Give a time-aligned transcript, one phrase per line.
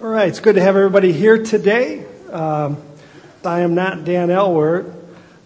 [0.00, 2.06] All right, it's good to have everybody here today.
[2.30, 2.80] Um,
[3.44, 4.94] I am not Dan Elward,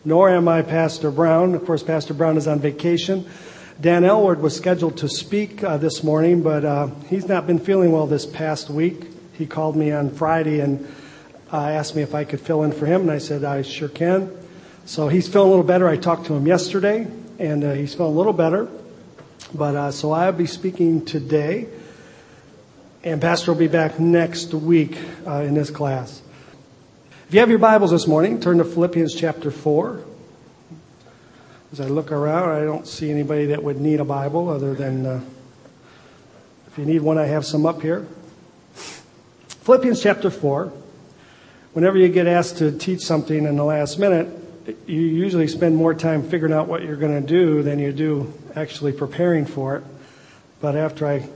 [0.05, 1.55] nor am I Pastor Brown.
[1.55, 3.25] Of course, Pastor Brown is on vacation.
[3.81, 7.93] Dan Elward was scheduled to speak uh, this morning, but uh, he's not been feeling
[7.93, 9.07] well this past week.
[9.33, 10.87] He called me on Friday and
[11.51, 13.89] uh, asked me if I could fill in for him, and I said I sure
[13.89, 14.31] can.
[14.85, 15.89] So he's feeling a little better.
[15.89, 17.07] I talked to him yesterday,
[17.39, 18.69] and uh, he's feeling a little better.
[19.55, 21.69] But uh, so I'll be speaking today.
[23.05, 24.97] And Pastor will be back next week
[25.27, 26.23] uh, in this class.
[27.27, 30.05] If you have your Bibles this morning, turn to Philippians chapter 4.
[31.73, 35.05] As I look around, I don't see anybody that would need a Bible other than
[35.05, 35.21] uh,
[36.69, 38.07] if you need one, I have some up here.
[38.75, 40.73] Philippians chapter 4.
[41.73, 44.29] Whenever you get asked to teach something in the last minute,
[44.87, 48.33] you usually spend more time figuring out what you're going to do than you do
[48.55, 49.85] actually preparing for it.
[50.61, 51.29] But after I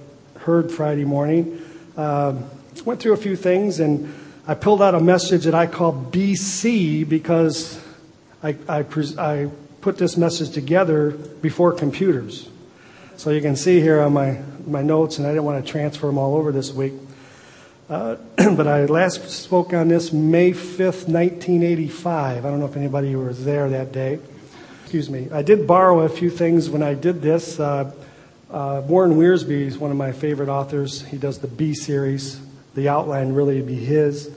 [0.46, 1.60] heard Friday morning.
[1.96, 2.44] Um,
[2.84, 4.14] went through a few things and
[4.46, 7.82] I pulled out a message that I call BC because
[8.44, 8.84] I, I,
[9.18, 12.48] I put this message together before computers.
[13.16, 16.06] So you can see here on my, my notes, and I didn't want to transfer
[16.06, 16.92] them all over this week.
[17.90, 22.46] Uh, but I last spoke on this May 5th, 1985.
[22.46, 24.20] I don't know if anybody was there that day.
[24.82, 25.26] Excuse me.
[25.32, 27.58] I did borrow a few things when I did this.
[27.58, 27.90] Uh,
[28.50, 31.02] uh, Warren Wiersbe is one of my favorite authors.
[31.02, 32.40] He does the Be series.
[32.74, 34.30] The outline really would be his.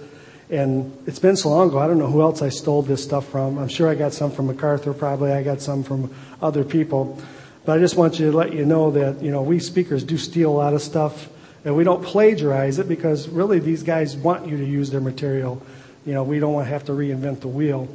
[0.49, 3.27] And it's been so long ago, I don't know who else I stole this stuff
[3.27, 3.59] from.
[3.59, 5.31] I'm sure I got some from MacArthur, probably.
[5.31, 7.21] I got some from other people.
[7.65, 10.17] But I just want you to let you know that, you know, we speakers do
[10.17, 11.29] steal a lot of stuff.
[11.63, 15.61] And we don't plagiarize it because really these guys want you to use their material.
[16.05, 17.87] You know, we don't want to have to reinvent the wheel.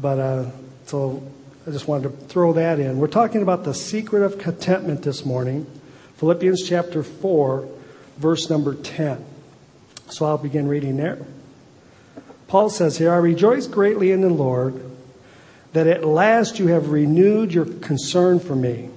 [0.00, 0.50] But, uh,
[0.86, 1.22] so
[1.64, 2.98] I just wanted to throw that in.
[2.98, 5.64] We're talking about the secret of contentment this morning,
[6.16, 7.68] Philippians chapter 4,
[8.18, 9.24] verse number 10.
[10.10, 11.24] So I'll begin reading there.
[12.48, 14.90] Paul says here, I rejoice greatly in the Lord
[15.72, 18.90] that at last you have renewed your concern for me.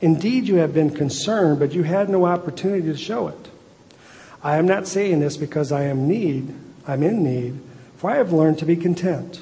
[0.00, 3.48] Indeed, you have been concerned, but you had no opportunity to show it.
[4.42, 6.52] I am not saying this because I am need,
[6.84, 7.60] I'm in need,
[7.96, 9.40] for I have learned to be content.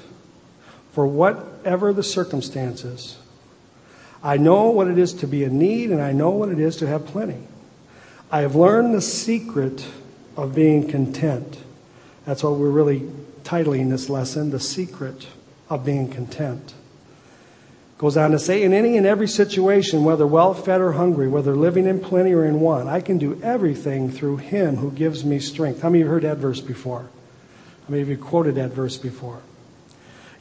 [0.93, 3.17] For what whatever the circumstances.
[4.23, 6.77] I know what it is to be in need, and I know what it is
[6.77, 7.39] to have plenty.
[8.31, 9.87] I have learned the secret
[10.37, 11.59] of being content.
[12.27, 13.09] That's what we're really
[13.45, 15.27] titling this lesson The Secret
[15.71, 16.75] of Being Content.
[17.97, 21.57] Goes on to say, in any and every situation, whether well fed or hungry, whether
[21.57, 25.39] living in plenty or in want, I can do everything through Him who gives me
[25.39, 25.81] strength.
[25.81, 27.01] How many of you heard that verse before?
[27.01, 29.41] How many of you quoted that verse before?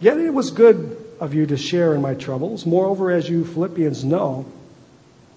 [0.01, 2.65] Yet it was good of you to share in my troubles.
[2.65, 4.45] Moreover, as you Philippians know,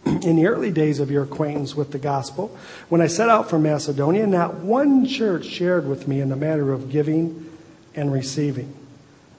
[0.05, 2.57] in the early days of your acquaintance with the gospel,
[2.89, 6.73] when I set out from Macedonia, not one church shared with me in the matter
[6.73, 7.51] of giving
[7.95, 8.75] and receiving,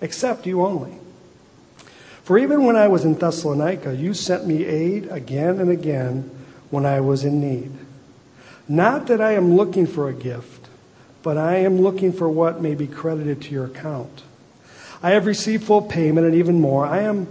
[0.01, 0.97] except you only.
[2.23, 6.29] For even when I was in Thessalonica, you sent me aid again and again
[6.69, 7.71] when I was in need.
[8.67, 10.67] Not that I am looking for a gift,
[11.23, 14.23] but I am looking for what may be credited to your account.
[15.01, 16.85] I have received full payment and even more.
[16.85, 17.27] I am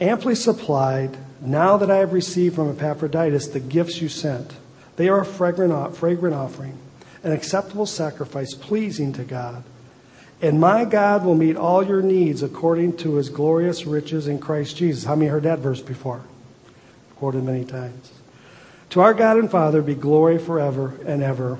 [0.00, 4.52] amply supplied now that I have received from Epaphroditus the gifts you sent.
[4.96, 6.78] They are a fragrant, fragrant offering,
[7.22, 9.62] an acceptable sacrifice pleasing to God.
[10.42, 14.76] And my God will meet all your needs according to his glorious riches in Christ
[14.76, 15.04] Jesus.
[15.04, 16.22] How many heard that verse before?
[17.16, 18.12] Quoted many times.
[18.90, 21.58] To our God and Father be glory forever and ever.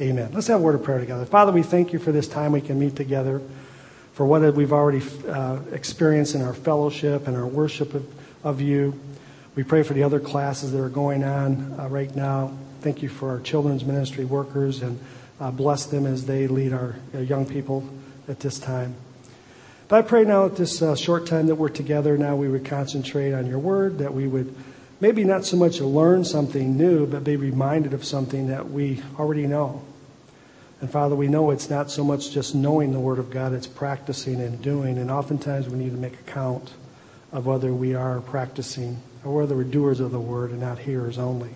[0.00, 0.30] Amen.
[0.32, 1.24] Let's have a word of prayer together.
[1.24, 3.40] Father, we thank you for this time we can meet together
[4.18, 8.04] for what we've already uh, experienced in our fellowship and our worship of,
[8.42, 8.98] of, you.
[9.54, 12.50] We pray for the other classes that are going on uh, right now.
[12.80, 14.98] Thank you for our children's ministry workers and
[15.38, 17.88] uh, bless them as they lead our uh, young people
[18.26, 18.96] at this time.
[19.86, 22.64] But I pray now at this uh, short time that we're together, now we would
[22.64, 24.52] concentrate on your word, that we would
[24.98, 29.46] maybe not so much learn something new, but be reminded of something that we already
[29.46, 29.84] know.
[30.80, 33.66] And Father, we know it's not so much just knowing the Word of God, it's
[33.66, 34.98] practicing and doing.
[34.98, 36.72] And oftentimes we need to make account
[37.32, 41.18] of whether we are practicing or whether we're doers of the Word and not hearers
[41.18, 41.50] only.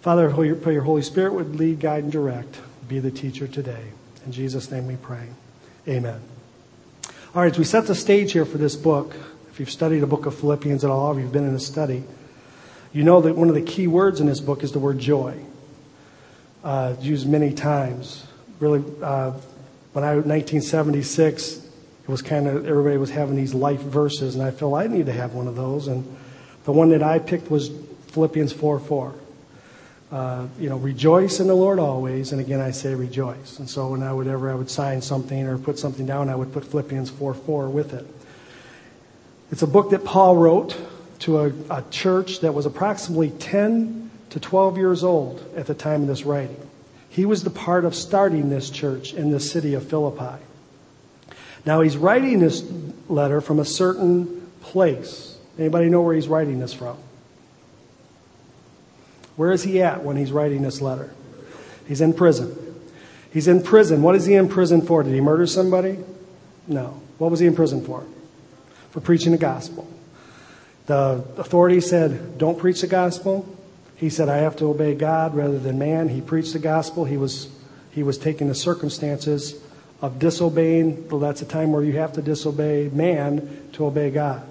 [0.00, 2.58] Father, pray your Holy Spirit would lead, guide, and direct.
[2.88, 3.84] Be the teacher today.
[4.24, 5.28] In Jesus' name we pray.
[5.88, 6.20] Amen.
[7.34, 9.14] All right, as we set the stage here for this book,
[9.50, 12.02] if you've studied the book of Philippians at all, if you've been in a study,
[12.92, 15.40] you know that one of the key words in this book is the word joy
[16.66, 18.26] uh, used many times.
[18.58, 19.30] Really, uh,
[19.92, 24.50] when I 1976, it was kind of everybody was having these life verses, and I
[24.50, 25.86] felt I need to have one of those.
[25.86, 26.04] And
[26.64, 27.70] the one that I picked was
[28.08, 29.14] Philippians 4:4.
[30.10, 32.32] uh, you know, rejoice in the Lord always.
[32.32, 33.58] And again, I say rejoice.
[33.58, 36.34] And so when I would ever I would sign something or put something down, I
[36.34, 38.06] would put Philippians 4 4 with it.
[39.52, 40.76] It's a book that Paul wrote
[41.20, 44.05] to a, a church that was approximately 10
[44.36, 46.60] to 12 years old at the time of this writing.
[47.08, 50.44] He was the part of starting this church in the city of Philippi.
[51.64, 52.62] Now he's writing this
[53.08, 55.38] letter from a certain place.
[55.58, 56.98] Anybody know where he's writing this from?
[59.36, 61.14] Where is he at when he's writing this letter?
[61.88, 62.54] He's in prison.
[63.32, 64.02] He's in prison.
[64.02, 65.02] What is he in prison for?
[65.02, 65.96] Did he murder somebody?
[66.66, 67.00] No.
[67.16, 68.04] What was he in prison for?
[68.90, 69.90] For preaching the gospel.
[70.84, 73.55] The authorities said, don't preach the gospel.
[73.96, 76.08] He said, I have to obey God rather than man.
[76.08, 77.04] He preached the gospel.
[77.04, 77.48] He was,
[77.92, 79.58] he was taking the circumstances
[80.02, 81.08] of disobeying.
[81.08, 84.46] Well, that's a time where you have to disobey man to obey God.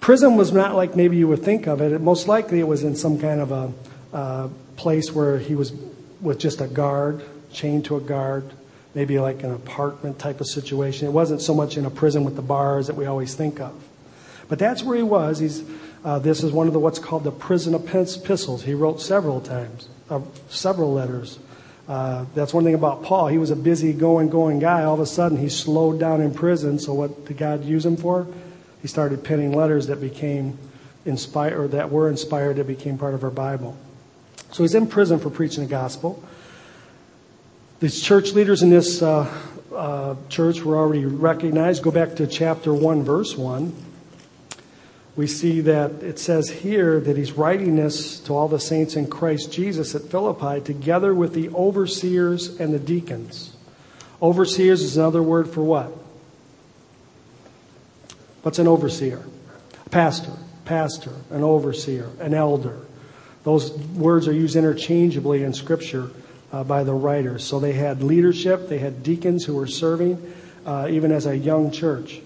[0.00, 1.92] Prison was not like maybe you would think of it.
[1.92, 3.72] it most likely it was in some kind of a
[4.12, 5.72] uh, place where he was
[6.20, 7.22] with just a guard,
[7.52, 8.50] chained to a guard,
[8.94, 11.06] maybe like an apartment type of situation.
[11.06, 13.74] It wasn't so much in a prison with the bars that we always think of.
[14.48, 15.38] But that's where he was.
[15.38, 15.62] He's,
[16.04, 18.62] uh, this is one of the what's called the prison epistles.
[18.62, 21.38] He wrote several times, uh, several letters.
[21.88, 23.28] Uh, that's one thing about Paul.
[23.28, 24.84] He was a busy going, going guy.
[24.84, 26.78] All of a sudden, he slowed down in prison.
[26.78, 28.26] So, what did God use him for?
[28.82, 30.58] He started penning letters that became
[31.06, 33.76] inspired, or that were inspired, that became part of our Bible.
[34.52, 36.22] So he's in prison for preaching the gospel.
[37.80, 39.28] These church leaders in this uh,
[39.74, 41.82] uh, church were already recognized.
[41.82, 43.83] Go back to chapter 1, verse 1.
[45.16, 49.06] We see that it says here that he's writing this to all the saints in
[49.06, 53.56] Christ Jesus at Philippi, together with the overseers and the deacons.
[54.20, 55.92] Overseers is another word for what?
[58.42, 59.24] What's an overseer?
[59.86, 60.32] A pastor,
[60.64, 62.80] pastor, an overseer, an elder.
[63.44, 66.10] Those words are used interchangeably in Scripture
[66.52, 67.44] uh, by the writers.
[67.44, 70.34] So they had leadership, they had deacons who were serving,
[70.66, 72.20] uh, even as a young church.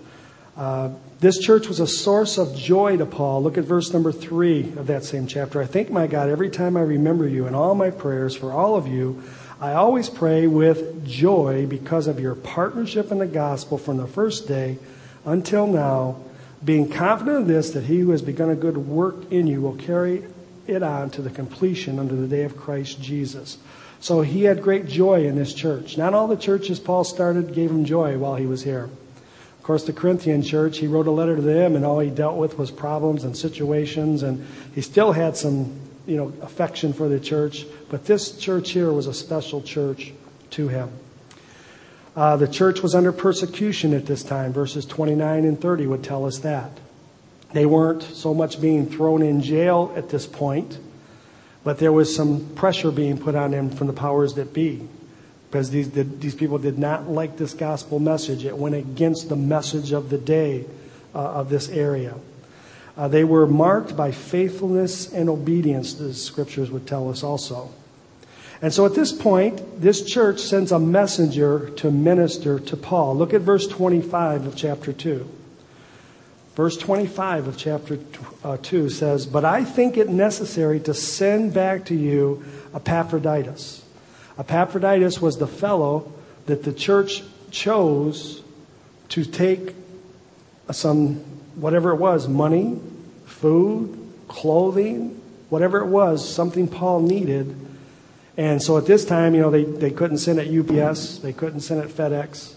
[0.59, 0.91] Uh,
[1.21, 3.45] this church was a source of joy to Paul.
[3.45, 5.63] Look at verse number three of that same chapter.
[5.63, 8.75] I thank my God every time I remember you in all my prayers for all
[8.75, 9.23] of you.
[9.61, 14.49] I always pray with joy because of your partnership in the gospel from the first
[14.49, 14.79] day
[15.25, 16.21] until now,
[16.65, 19.77] being confident of this, that he who has begun a good work in you will
[19.77, 20.25] carry
[20.67, 23.59] it on to the completion under the day of Christ Jesus.
[24.01, 25.97] So he had great joy in this church.
[25.97, 28.91] Not all the churches Paul started gave him joy while he was here.
[29.69, 32.57] Course, the Corinthian church, he wrote a letter to them, and all he dealt with
[32.57, 37.67] was problems and situations, and he still had some, you know, affection for the church.
[37.91, 40.15] But this church here was a special church
[40.53, 40.89] to him.
[42.17, 44.55] Uh, the church was under persecution at this time.
[44.55, 46.71] Verses 29 and 30 would tell us that.
[47.53, 50.79] They weren't so much being thrown in jail at this point,
[51.63, 54.89] but there was some pressure being put on them from the powers that be.
[55.51, 58.45] Because these, these people did not like this gospel message.
[58.45, 60.67] It went against the message of the day
[61.15, 62.15] uh, of this area.
[62.97, 67.71] Uh, they were marked by faithfulness and obedience, the scriptures would tell us also.
[68.61, 73.15] And so at this point, this church sends a messenger to minister to Paul.
[73.17, 75.29] Look at verse 25 of chapter 2.
[76.57, 78.01] Verse 25 of chapter
[78.43, 82.45] uh, 2 says, But I think it necessary to send back to you
[82.75, 83.78] Epaphroditus.
[84.39, 86.13] Epaphroditus was the fellow
[86.47, 88.43] that the church chose
[89.11, 89.75] to take
[90.71, 91.17] some,
[91.57, 92.79] whatever it was, money,
[93.27, 93.99] food,
[94.29, 97.55] clothing, whatever it was, something Paul needed.
[98.37, 101.61] And so at this time, you know, they, they couldn't send it UPS, they couldn't
[101.61, 102.55] send it FedEx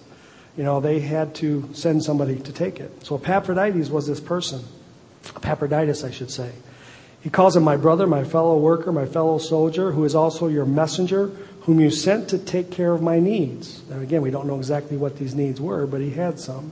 [0.58, 3.06] you know, they had to send somebody to take it.
[3.06, 4.64] So Epaphroditus was this person.
[5.38, 6.52] Epaphroditus, I should say.
[7.22, 10.66] He calls him my brother, my fellow worker, my fellow soldier, who is also your
[10.66, 13.82] messenger, whom you sent to take care of my needs.
[13.90, 16.72] Now, again, we don't know exactly what these needs were, but he had some.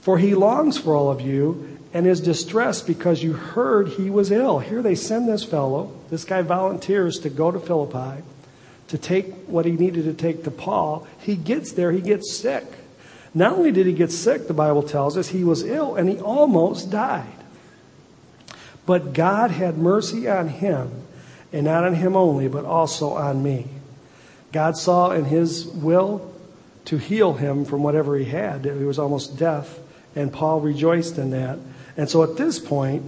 [0.00, 4.30] For he longs for all of you and is distressed because you heard he was
[4.30, 4.58] ill.
[4.58, 5.92] Here they send this fellow.
[6.10, 8.22] This guy volunteers to go to Philippi
[8.88, 11.06] to take what he needed to take to Paul.
[11.20, 12.64] He gets there, he gets sick.
[13.34, 16.18] Not only did he get sick, the Bible tells us, he was ill and he
[16.18, 17.26] almost died.
[18.84, 20.90] But God had mercy on him,
[21.52, 23.66] and not on him only, but also on me.
[24.56, 26.32] God saw in his will
[26.86, 28.64] to heal him from whatever he had.
[28.64, 29.78] He was almost death,
[30.14, 31.58] and Paul rejoiced in that.
[31.98, 33.06] And so at this point,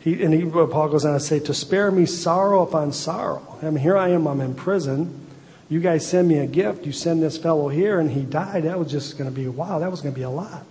[0.00, 3.56] he, and he, Paul goes on to say, to spare me sorrow upon sorrow.
[3.62, 5.28] I mean, here I am, I'm in prison.
[5.68, 6.84] You guys send me a gift.
[6.84, 8.64] You send this fellow here, and he died.
[8.64, 10.66] That was just going to be, wow, that was going to be a lot.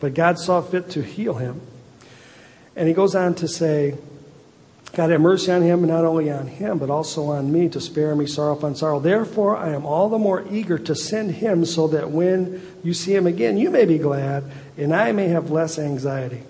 [0.00, 1.62] But God saw fit to heal him.
[2.76, 3.96] And he goes on to say,
[4.92, 7.80] God have mercy on him, and not only on him, but also on me, to
[7.80, 8.98] spare me sorrow upon sorrow.
[8.98, 13.14] Therefore, I am all the more eager to send him, so that when you see
[13.14, 14.44] him again, you may be glad,
[14.76, 16.42] and I may have less anxiety.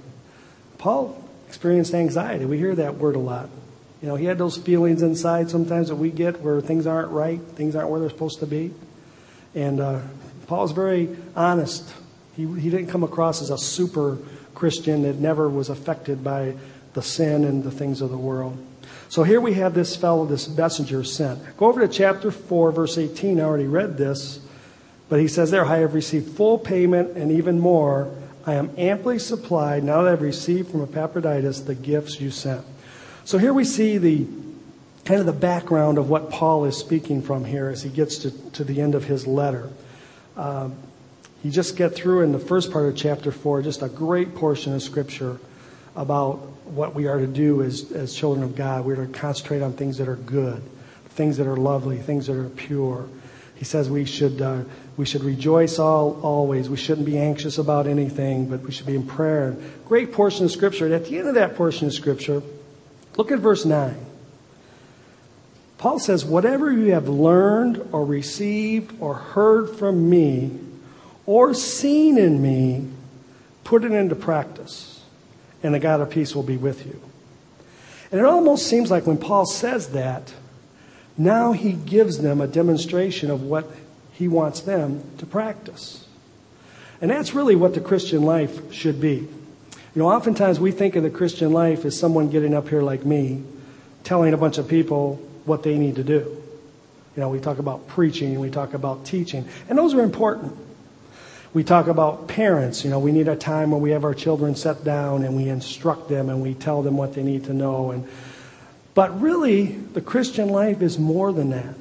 [0.78, 2.46] Paul experienced anxiety.
[2.46, 3.50] We hear that word a lot.
[4.00, 7.40] You know, he had those feelings inside sometimes that we get where things aren't right,
[7.40, 8.72] things aren't where they're supposed to be.
[9.54, 10.00] And uh,
[10.46, 11.92] Paul's very honest.
[12.34, 14.16] He, he didn't come across as a super
[14.54, 16.54] Christian that never was affected by
[16.94, 18.56] the sin and the things of the world.
[19.08, 21.56] So here we have this fellow, this messenger sent.
[21.56, 23.40] Go over to chapter 4, verse 18.
[23.40, 24.40] I already read this,
[25.08, 28.14] but he says there, I have received full payment and even more.
[28.46, 32.64] I am amply supplied now that I've received from Epaphroditus the gifts you sent.
[33.24, 34.26] So here we see the
[35.04, 38.30] kind of the background of what Paul is speaking from here as he gets to,
[38.52, 39.70] to the end of his letter.
[40.36, 40.76] Um,
[41.42, 44.74] you just get through in the first part of chapter 4 just a great portion
[44.74, 45.38] of scripture
[45.96, 48.84] about what we are to do as, as children of God.
[48.84, 50.62] We're to concentrate on things that are good,
[51.10, 53.08] things that are lovely, things that are pure.
[53.56, 54.62] He says we should, uh,
[54.96, 56.70] we should rejoice all, always.
[56.70, 59.56] We shouldn't be anxious about anything, but we should be in prayer.
[59.86, 60.86] Great portion of Scripture.
[60.86, 62.42] And at the end of that portion of Scripture,
[63.16, 64.06] look at verse 9.
[65.80, 70.58] Paul says, Whatever you have learned or received or heard from me
[71.24, 72.86] or seen in me,
[73.64, 74.99] put it into practice,
[75.62, 77.00] and the God of peace will be with you.
[78.10, 80.32] And it almost seems like when Paul says that,
[81.16, 83.66] now he gives them a demonstration of what
[84.12, 86.06] he wants them to practice.
[87.00, 89.28] And that's really what the Christian life should be.
[89.94, 93.04] You know, oftentimes we think of the Christian life as someone getting up here like
[93.04, 93.42] me,
[94.04, 96.40] telling a bunch of people what they need to do.
[97.16, 100.56] You know, we talk about preaching, we talk about teaching, and those are important.
[101.52, 104.54] We talk about parents, you know, we need a time where we have our children
[104.54, 107.90] set down and we instruct them and we tell them what they need to know
[107.90, 108.08] and
[108.94, 111.74] but really the Christian life is more than that.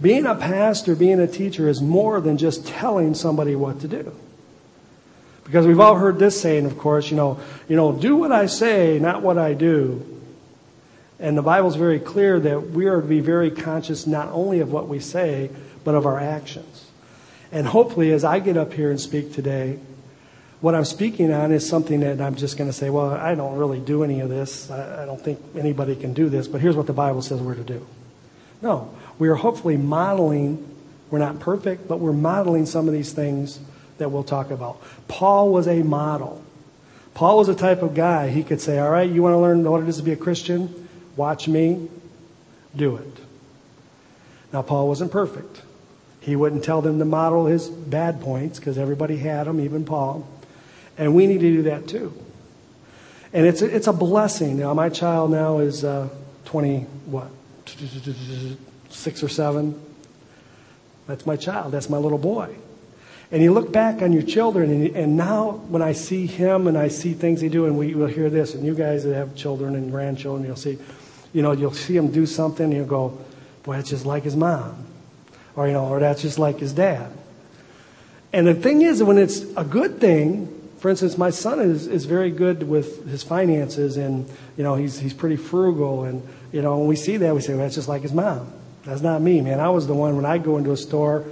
[0.00, 4.12] Being a pastor, being a teacher is more than just telling somebody what to do.
[5.44, 8.46] Because we've all heard this saying, of course, you know, you know, do what I
[8.46, 10.04] say, not what I do.
[11.18, 14.70] And the Bible's very clear that we are to be very conscious not only of
[14.70, 15.50] what we say,
[15.84, 16.90] but of our actions.
[17.52, 19.78] And hopefully, as I get up here and speak today,
[20.60, 23.56] what I'm speaking on is something that I'm just going to say, well, I don't
[23.56, 24.70] really do any of this.
[24.70, 27.62] I, don't think anybody can do this, but here's what the Bible says we're to
[27.62, 27.86] do.
[28.62, 30.66] No, we are hopefully modeling,
[31.10, 33.60] we're not perfect, but we're modeling some of these things
[33.98, 34.82] that we'll talk about.
[35.08, 36.42] Paul was a model.
[37.14, 39.62] Paul was a type of guy, he could say, all right, you want to learn
[39.64, 40.88] what it is to be a Christian?
[41.16, 41.88] Watch me
[42.74, 43.16] do it.
[44.52, 45.62] Now, Paul wasn't perfect.
[46.26, 50.26] He wouldn't tell them to model his bad points because everybody had them, even Paul.
[50.98, 52.12] And we need to do that too.
[53.32, 54.58] And it's a, it's a blessing.
[54.58, 56.08] Now, my child now is uh,
[56.46, 57.28] 20, what,
[58.90, 59.80] six or seven.
[61.06, 61.70] That's my child.
[61.70, 62.56] That's my little boy.
[63.30, 66.76] And you look back on your children, and, and now when I see him and
[66.76, 69.36] I see things he do, and we will hear this, and you guys that have
[69.36, 70.76] children and grandchildren, you'll see,
[71.32, 73.16] you know, you'll see him do something, and you'll go,
[73.62, 74.86] boy, that's just like his mom.
[75.56, 77.10] Or, you know, or that's just like his dad.
[78.32, 82.04] And the thing is, when it's a good thing, for instance, my son is, is
[82.04, 86.22] very good with his finances, and, you know, he's, he's pretty frugal, and,
[86.52, 88.52] you know, when we see that, we say, well, that's just like his mom.
[88.84, 89.58] That's not me, man.
[89.58, 91.24] I was the one, when I go into a store,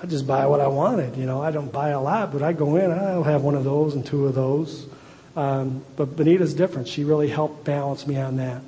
[0.00, 1.16] I just buy what I wanted.
[1.16, 3.64] You know, I don't buy a lot, but I go in, I'll have one of
[3.64, 4.86] those and two of those.
[5.34, 6.88] Um, but Benita's different.
[6.88, 8.62] She really helped balance me on that.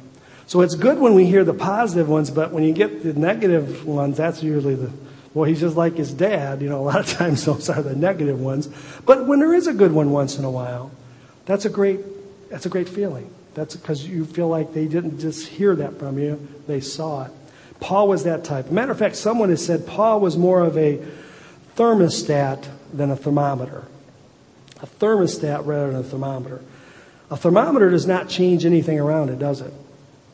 [0.48, 3.84] So it's good when we hear the positive ones, but when you get the negative
[3.84, 4.90] ones, that's usually the,
[5.34, 6.62] well, he's just like his dad.
[6.62, 8.66] You know, a lot of times those are the negative ones.
[9.04, 10.90] But when there is a good one once in a while,
[11.44, 12.00] that's a great,
[12.48, 13.30] that's a great feeling.
[13.52, 17.30] That's because you feel like they didn't just hear that from you, they saw it.
[17.78, 18.70] Paul was that type.
[18.70, 21.04] Matter of fact, someone has said Paul was more of a
[21.76, 23.84] thermostat than a thermometer.
[24.80, 26.62] A thermostat rather than a thermometer.
[27.30, 29.74] A thermometer does not change anything around it, does it?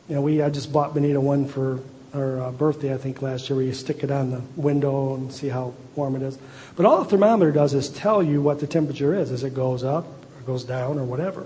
[0.07, 1.79] You know, we I just bought Benita one for
[2.13, 5.31] her uh, birthday, I think last year, where you stick it on the window and
[5.33, 6.37] see how warm it is.
[6.75, 9.83] But all the thermometer does is tell you what the temperature is as it goes
[9.83, 11.45] up or goes down or whatever.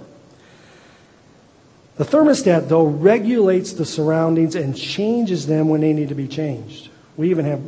[1.95, 6.89] The thermostat, though, regulates the surroundings and changes them when they need to be changed.
[7.17, 7.61] We even have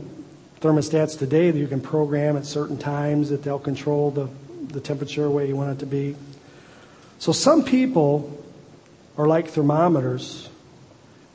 [0.62, 4.30] thermostats today that you can program at certain times that they'll control the,
[4.74, 6.16] the temperature where you want it to be.
[7.20, 8.42] So some people
[9.18, 10.48] are like thermometers.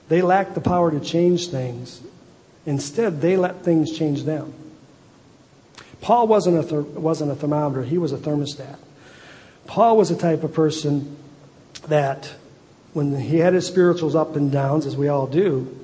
[0.08, 2.00] They lack the power to change things.
[2.64, 4.52] Instead, they let things change them.
[6.00, 8.76] Paul wasn't a, ther- wasn't a thermometer, he was a thermostat.
[9.66, 11.16] Paul was a type of person
[11.88, 12.32] that
[12.92, 15.76] when he had his spirituals up and downs, as we all do,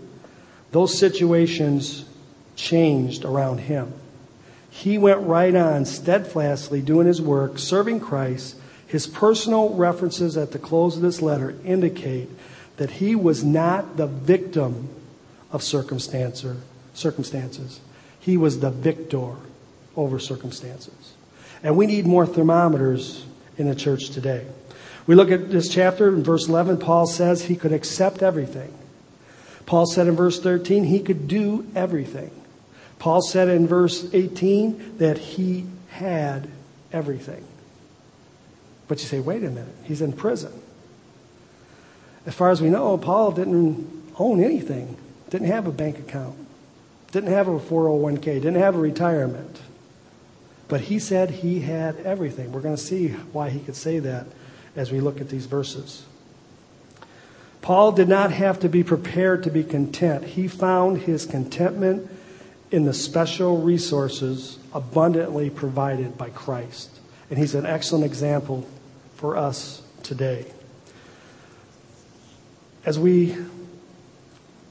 [0.71, 2.05] those situations
[2.57, 3.93] changed around him.
[4.71, 8.57] He went right on steadfastly doing his work, serving Christ.
[8.87, 12.31] His personal references at the close of this letter indicate
[12.77, 14.89] that he was not the victim
[15.51, 16.61] of circumstances.
[18.21, 19.35] He was the victor
[19.97, 21.15] over circumstances.
[21.63, 23.25] And we need more thermometers
[23.59, 24.47] in the church today.
[25.07, 28.73] We look at this chapter in verse 11, Paul says he could accept everything.
[29.67, 32.31] Paul said in verse 13 he could do everything.
[32.99, 36.49] Paul said in verse 18 that he had
[36.93, 37.45] everything.
[38.89, 40.53] But you say, wait a minute, he's in prison.
[42.27, 44.97] As far as we know, Paul didn't own anything,
[45.31, 46.37] didn't have a bank account,
[47.11, 49.61] didn't have a 401k, didn't have a retirement.
[50.69, 52.53] But he said he had everything.
[52.53, 54.27] We're going to see why he could say that
[54.77, 56.05] as we look at these verses.
[57.61, 60.25] Paul did not have to be prepared to be content.
[60.25, 62.11] He found his contentment
[62.71, 66.91] in the special resources abundantly provided by Christ.
[67.31, 68.67] And he's an excellent example
[69.17, 70.47] for us today.
[72.85, 73.37] As we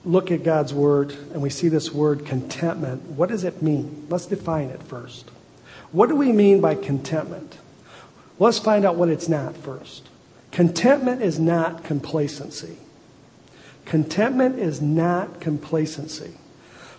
[0.03, 4.07] look at God's word and we see this word contentment, what does it mean?
[4.09, 5.29] Let's define it first.
[5.91, 7.57] What do we mean by contentment?
[8.39, 10.09] Let's find out what it's not first.
[10.51, 12.77] Contentment is not complacency.
[13.85, 16.33] Contentment is not complacency.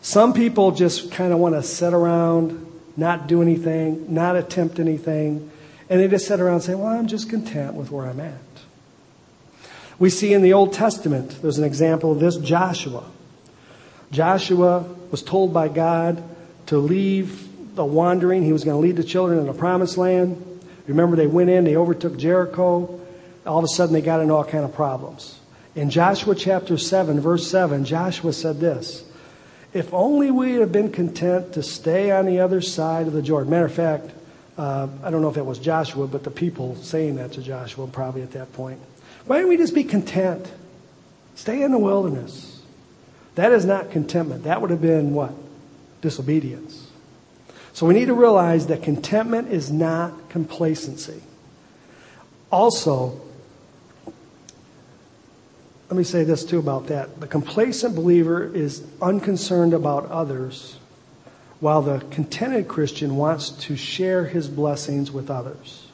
[0.01, 2.67] Some people just kind of want to sit around,
[2.97, 5.51] not do anything, not attempt anything,
[5.89, 8.35] and they just sit around and say, Well, I'm just content with where I'm at.
[10.03, 13.05] We see in the Old Testament, there's an example of this Joshua.
[14.11, 16.21] Joshua was told by God
[16.67, 20.61] to leave the wandering, he was going to lead the children in the promised land.
[20.89, 23.01] Remember, they went in, they overtook Jericho.
[23.47, 25.39] All of a sudden, they got into all kind of problems.
[25.77, 29.05] In Joshua chapter 7, verse 7, Joshua said this
[29.73, 33.53] If only we had been content to stay on the other side of the Jordan.
[33.53, 34.11] Matter of fact,
[34.59, 37.87] uh, I don't know if it was Joshua, but the people saying that to Joshua
[37.87, 38.81] probably at that point.
[39.27, 40.51] Why don't we just be content?
[41.35, 42.61] Stay in the wilderness.
[43.35, 44.45] That is not contentment.
[44.45, 45.33] That would have been what?
[46.01, 46.89] Disobedience.
[47.73, 51.23] So we need to realize that contentment is not complacency.
[52.51, 53.19] Also,
[55.89, 57.21] let me say this too about that.
[57.21, 60.77] The complacent believer is unconcerned about others,
[61.61, 65.87] while the contented Christian wants to share his blessings with others.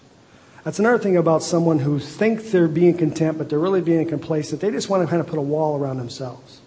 [0.65, 4.61] That's another thing about someone who thinks they're being content, but they're really being complacent.
[4.61, 6.61] They just want to kind of put a wall around themselves.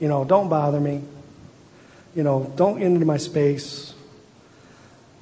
[0.00, 1.02] You know, don't bother me.
[2.14, 3.94] You know, don't get into my space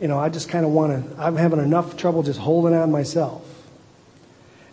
[0.01, 2.91] you know, I just kind of want to, I'm having enough trouble just holding on
[2.93, 3.45] myself.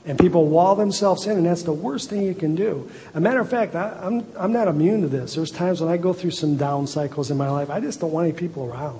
[0.05, 2.89] And people wall themselves in, and that's the worst thing you can do.
[3.15, 5.33] A matter of fact, I, am I'm, I'm not immune to this.
[5.33, 8.11] There's times when I go through some down cycles in my life, I just don't
[8.11, 8.99] want any people around.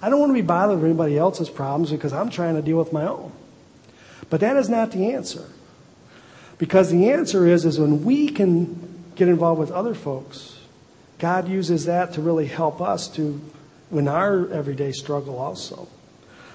[0.00, 2.78] I don't want to be bothered with anybody else's problems because I'm trying to deal
[2.78, 3.32] with my own.
[4.30, 5.44] But that is not the answer.
[6.58, 10.58] Because the answer is, is when we can get involved with other folks,
[11.18, 13.40] God uses that to really help us to
[13.90, 15.88] in our everyday struggle also.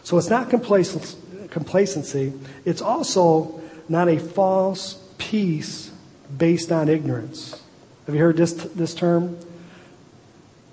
[0.03, 2.33] So it's not complacency,
[2.65, 5.91] it's also not a false peace
[6.37, 7.61] based on ignorance.
[8.05, 9.37] Have you heard this, this term?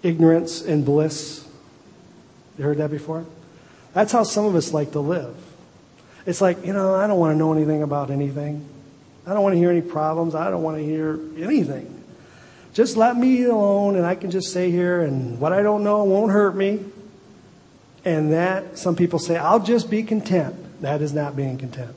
[0.02, 1.46] Ignorance and bliss.
[2.61, 3.25] You heard that before?
[3.94, 5.35] That's how some of us like to live.
[6.27, 8.68] It's like, you know, I don't want to know anything about anything.
[9.27, 10.35] I don't want to hear any problems.
[10.35, 12.05] I don't want to hear anything.
[12.75, 16.05] Just let me alone and I can just stay here and what I don't know
[16.05, 16.85] won't hurt me.
[18.05, 20.83] And that, some people say, I'll just be content.
[20.83, 21.96] That is not being content.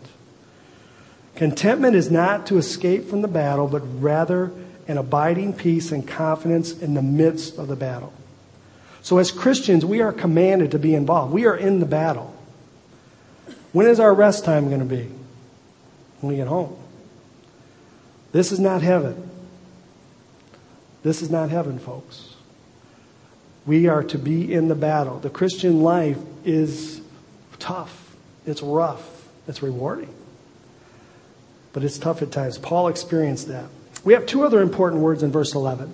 [1.36, 4.54] Contentment is not to escape from the battle, but rather
[4.88, 8.14] an abiding peace and confidence in the midst of the battle.
[9.04, 11.34] So as Christians, we are commanded to be involved.
[11.34, 12.34] We are in the battle.
[13.74, 15.10] When is our rest time going to be?
[16.22, 16.76] When we get home.
[18.32, 19.30] This is not heaven.
[21.04, 22.34] This is not heaven, folks.
[23.66, 25.20] We are to be in the battle.
[25.20, 27.02] The Christian life is
[27.60, 30.14] tough, it's rough, it's rewarding.
[31.74, 32.58] But it's tough at times.
[32.58, 33.66] Paul experienced that.
[34.06, 35.94] We have two other important words in verse 11.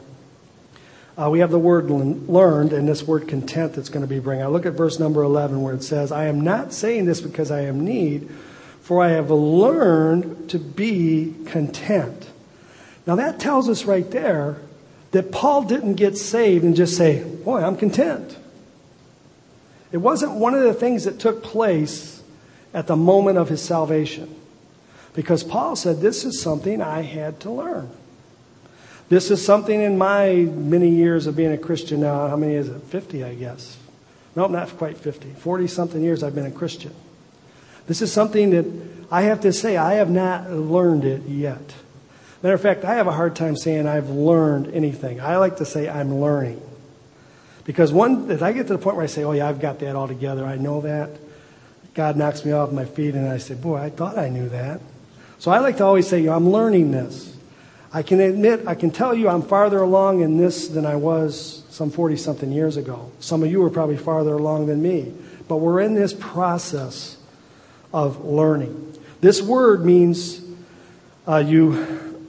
[1.19, 4.43] Uh, we have the word learned and this word content that's going to be bringing.
[4.43, 7.51] I look at verse number 11 where it says, I am not saying this because
[7.51, 8.29] I am need,
[8.79, 12.29] for I have learned to be content.
[13.05, 14.61] Now that tells us right there
[15.11, 18.37] that Paul didn't get saved and just say, Boy, I'm content.
[19.91, 22.23] It wasn't one of the things that took place
[22.73, 24.33] at the moment of his salvation.
[25.13, 27.89] Because Paul said, This is something I had to learn.
[29.09, 32.27] This is something in my many years of being a Christian now.
[32.27, 32.79] How many is it?
[32.83, 33.77] 50, I guess.
[34.35, 35.31] Nope, not quite 50.
[35.33, 36.93] 40 something years I've been a Christian.
[37.87, 38.65] This is something that
[39.11, 41.73] I have to say, I have not learned it yet.
[42.43, 45.19] Matter of fact, I have a hard time saying I've learned anything.
[45.19, 46.61] I like to say I'm learning.
[47.65, 49.79] Because one, if I get to the point where I say, oh yeah, I've got
[49.79, 51.09] that all together, I know that,
[51.95, 54.81] God knocks me off my feet and I say, boy, I thought I knew that.
[55.39, 57.35] So I like to always say, I'm learning this.
[57.91, 61.63] I can admit, I can tell you I'm farther along in this than I was
[61.69, 63.11] some 40 something years ago.
[63.19, 65.13] Some of you are probably farther along than me.
[65.47, 67.17] But we're in this process
[67.91, 68.97] of learning.
[69.21, 70.41] This word means
[71.27, 72.21] uh, you,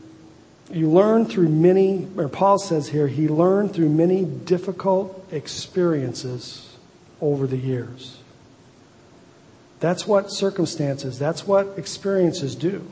[0.70, 6.74] you learn through many, or Paul says here, he learned through many difficult experiences
[7.20, 8.16] over the years.
[9.80, 12.86] That's what circumstances, that's what experiences do.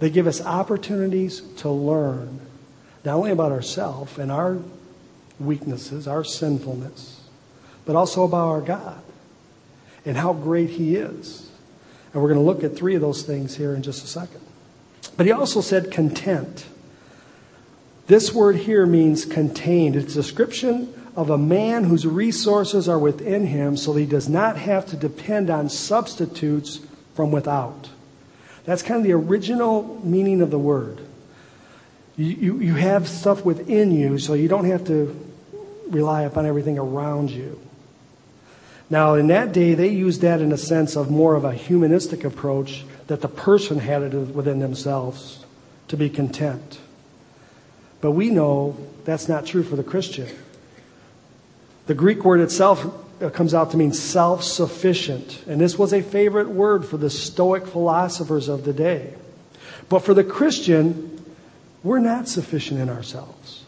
[0.00, 2.40] They give us opportunities to learn,
[3.04, 4.58] not only about ourselves and our
[5.40, 7.20] weaknesses, our sinfulness,
[7.84, 9.02] but also about our God
[10.04, 11.50] and how great He is.
[12.12, 14.40] And we're going to look at three of those things here in just a second.
[15.16, 16.64] But he also said content.
[18.06, 19.96] This word here means contained.
[19.96, 24.56] It's a description of a man whose resources are within him so he does not
[24.56, 26.80] have to depend on substitutes
[27.14, 27.90] from without.
[28.64, 31.00] That's kind of the original meaning of the word.
[32.16, 35.14] You, you, you have stuff within you, so you don't have to
[35.88, 37.60] rely upon everything around you.
[38.90, 42.24] Now, in that day, they used that in a sense of more of a humanistic
[42.24, 45.44] approach that the person had it within themselves
[45.88, 46.78] to be content.
[48.00, 50.28] But we know that's not true for the Christian.
[51.86, 52.86] The Greek word itself
[53.20, 55.42] Uh, comes out to mean self sufficient.
[55.48, 59.12] And this was a favorite word for the Stoic philosophers of the day.
[59.88, 61.24] But for the Christian,
[61.82, 63.64] we're not sufficient in ourselves.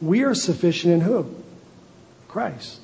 [0.00, 1.34] We are sufficient in who?
[2.28, 2.80] Christ.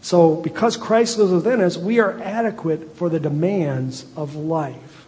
[0.00, 5.06] So, because Christ lives within us, we are adequate for the demands of life.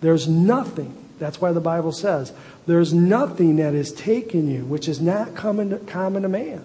[0.00, 2.32] There's nothing, that's why the Bible says,
[2.66, 6.64] there's nothing that is taken you which is not common to, common to man.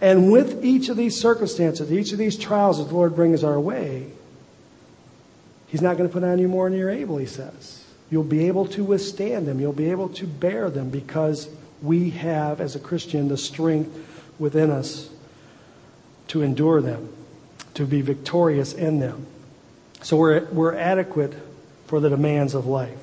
[0.00, 3.60] And with each of these circumstances, each of these trials that the Lord brings our
[3.60, 4.06] way,
[5.66, 7.84] He's not going to put on you more than you're able, He says.
[8.10, 9.60] You'll be able to withstand them.
[9.60, 11.48] You'll be able to bear them because
[11.80, 13.96] we have, as a Christian, the strength
[14.38, 15.08] within us
[16.28, 17.08] to endure them,
[17.74, 19.26] to be victorious in them.
[20.02, 21.34] So we're, we're adequate
[21.86, 22.98] for the demands of life.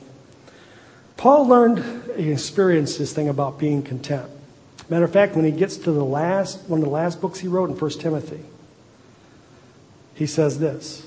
[1.15, 4.29] Paul learned, he experienced this thing about being content.
[4.89, 7.47] Matter of fact, when he gets to the last, one of the last books he
[7.47, 8.43] wrote in 1 Timothy,
[10.15, 11.06] he says this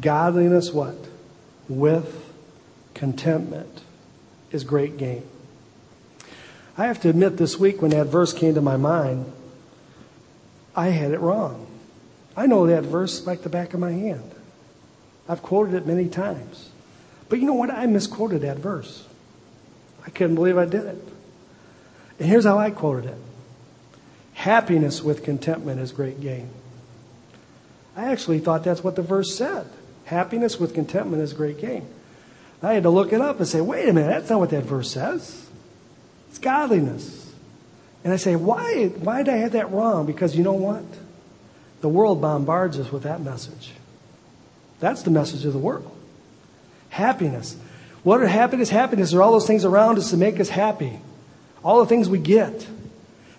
[0.00, 0.96] Godliness, what?
[1.68, 2.32] With
[2.94, 3.82] contentment
[4.50, 5.26] is great gain.
[6.76, 9.32] I have to admit, this week when that verse came to my mind,
[10.74, 11.66] I had it wrong.
[12.36, 14.30] I know that verse like the back of my hand.
[15.28, 16.70] I've quoted it many times.
[17.28, 17.70] But you know what?
[17.70, 19.06] I misquoted that verse.
[20.06, 21.13] I couldn't believe I did it.
[22.18, 23.18] And here's how I quoted it
[24.34, 26.50] Happiness with contentment is great gain.
[27.96, 29.66] I actually thought that's what the verse said.
[30.04, 31.86] Happiness with contentment is great gain.
[32.62, 34.64] I had to look it up and say, wait a minute, that's not what that
[34.64, 35.48] verse says.
[36.30, 37.32] It's godliness.
[38.02, 40.06] And I say, why, why did I have that wrong?
[40.06, 40.84] Because you know what?
[41.80, 43.72] The world bombards us with that message.
[44.80, 45.90] That's the message of the world.
[46.88, 47.56] Happiness.
[48.02, 48.68] What are happiness?
[48.68, 50.98] Happiness are all those things around us to make us happy
[51.64, 52.66] all the things we get.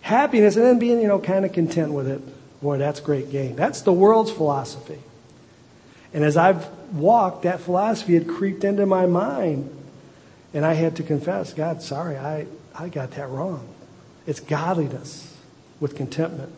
[0.01, 2.21] Happiness and then being, you know, kind of content with it.
[2.61, 3.55] Boy, that's great gain.
[3.55, 4.99] That's the world's philosophy.
[6.13, 9.69] And as I've walked, that philosophy had creeped into my mind.
[10.53, 13.67] And I had to confess, God, sorry, I, I got that wrong.
[14.25, 15.35] It's godliness
[15.79, 16.53] with contentment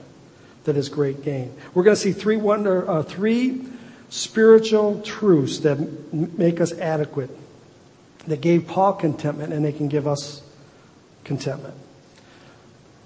[0.65, 1.53] that is great gain.
[1.73, 3.65] We're going to see three wonder, uh, three
[4.09, 7.29] spiritual truths that m- make us adequate,
[8.27, 10.41] that gave Paul contentment, and they can give us
[11.27, 11.75] contentment.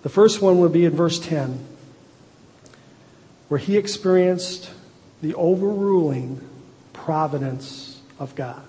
[0.03, 1.60] The first one would be in verse 10,
[3.49, 4.71] where he experienced
[5.21, 6.41] the overruling
[6.93, 8.63] providence of God.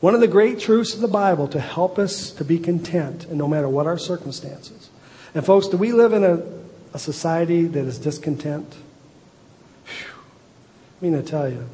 [0.00, 3.38] One of the great truths of the Bible to help us to be content, and
[3.38, 4.90] no matter what our circumstances.
[5.34, 6.42] And folks, do we live in a,
[6.92, 8.72] a society that is discontent?
[9.86, 10.12] Whew.
[11.00, 11.66] I mean, I tell you,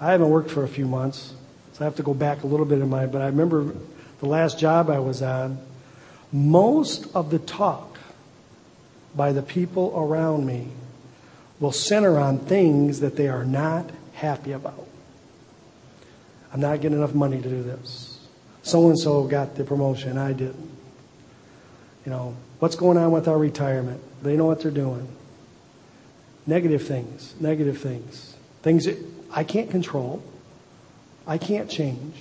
[0.00, 1.34] I haven't worked for a few months,
[1.74, 3.06] so I have to go back a little bit in my.
[3.06, 3.74] But I remember
[4.22, 5.58] the last job I was on,
[6.30, 7.98] most of the talk
[9.16, 10.68] by the people around me
[11.58, 14.86] will center on things that they are not happy about.
[16.52, 18.20] I'm not getting enough money to do this.
[18.62, 20.70] So and so got the promotion, I didn't.
[22.06, 24.00] You know, what's going on with our retirement?
[24.22, 25.08] They know what they're doing.
[26.46, 28.36] Negative things, negative things.
[28.62, 28.98] Things that
[29.32, 30.22] I can't control,
[31.26, 32.14] I can't change.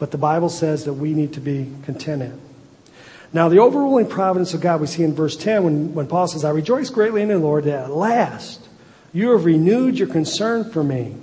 [0.00, 2.40] But the Bible says that we need to be content in.
[3.32, 6.44] Now, the overruling providence of God we see in verse 10 when, when Paul says,
[6.44, 8.66] I rejoice greatly in the Lord that at last
[9.12, 11.14] you have renewed your concern for me.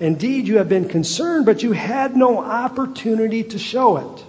[0.00, 4.24] Indeed, you have been concerned, but you had no opportunity to show it.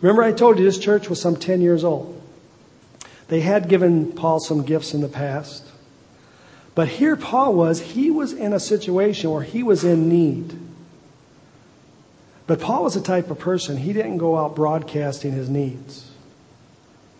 [0.00, 2.14] Remember, I told you this church was some 10 years old.
[3.28, 5.64] They had given Paul some gifts in the past.
[6.74, 10.56] But here Paul was, he was in a situation where he was in need.
[12.48, 16.10] But Paul was the type of person, he didn't go out broadcasting his needs.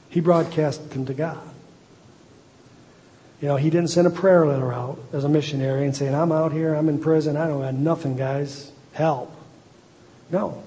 [0.08, 1.38] He broadcasted them to God.
[3.42, 6.32] You know, he didn't send a prayer letter out as a missionary and saying, I'm
[6.32, 8.72] out here, I'm in prison, I don't have nothing, guys.
[8.94, 9.30] Help.
[10.30, 10.64] No.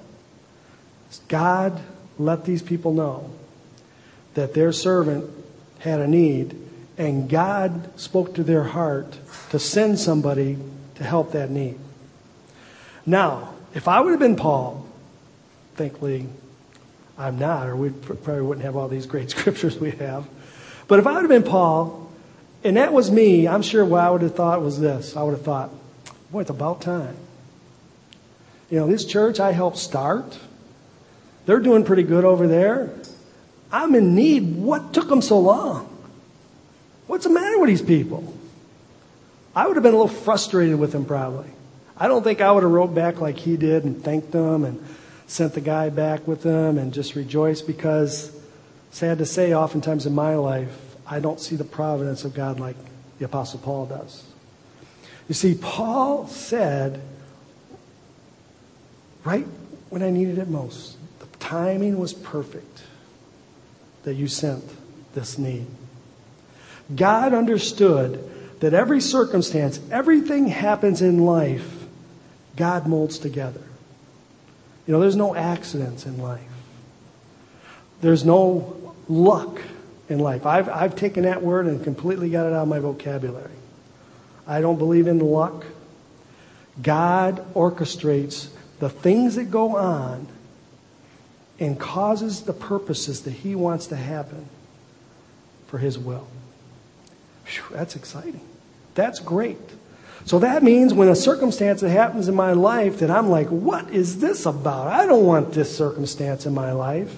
[1.28, 1.82] God
[2.20, 3.32] let these people know
[4.36, 5.30] that their servant
[5.80, 6.56] had a need,
[7.00, 9.18] and God spoke to their heart
[9.50, 10.60] to send somebody
[10.96, 11.80] to help that need.
[13.08, 14.86] Now, if I would have been Paul,
[15.76, 16.28] thankfully
[17.18, 20.28] I'm not, or we probably wouldn't have all these great scriptures we have.
[20.88, 22.12] But if I would have been Paul,
[22.64, 25.16] and that was me, I'm sure what I would have thought was this.
[25.16, 25.72] I would have thought,
[26.32, 27.16] boy, it's about time.
[28.70, 30.38] You know, this church I helped start,
[31.46, 32.90] they're doing pretty good over there.
[33.72, 34.56] I'm in need.
[34.58, 35.88] What took them so long?
[37.08, 38.34] What's the matter with these people?
[39.56, 41.50] I would have been a little frustrated with them probably.
[42.02, 44.84] I don't think I would have wrote back like he did and thanked them and
[45.28, 48.36] sent the guy back with them and just rejoiced because,
[48.90, 52.76] sad to say, oftentimes in my life, I don't see the providence of God like
[53.20, 54.24] the Apostle Paul does.
[55.28, 57.00] You see, Paul said,
[59.24, 59.46] right
[59.92, 62.82] when I needed it most, the timing was perfect
[64.06, 64.64] that you sent
[65.14, 65.68] this need.
[66.96, 68.28] God understood
[68.60, 71.78] that every circumstance, everything happens in life
[72.56, 73.64] God molds together.
[74.86, 76.42] You know, there's no accidents in life.
[78.02, 79.62] There's no luck
[80.10, 80.46] in life.
[80.46, 83.52] I've, I've taken that word and completely got it out of my vocabulary.
[84.48, 85.66] I don't believe in luck.
[86.82, 90.28] God orchestrates the things that go on
[91.60, 94.48] and causes the purposes that He wants to happen
[95.68, 96.28] for His will.
[97.46, 98.42] Whew, that's exciting.
[98.96, 99.60] That's great.
[100.26, 103.90] So that means when a circumstance that happens in my life that I'm like, what
[103.90, 104.88] is this about?
[104.88, 107.14] I don't want this circumstance in my life.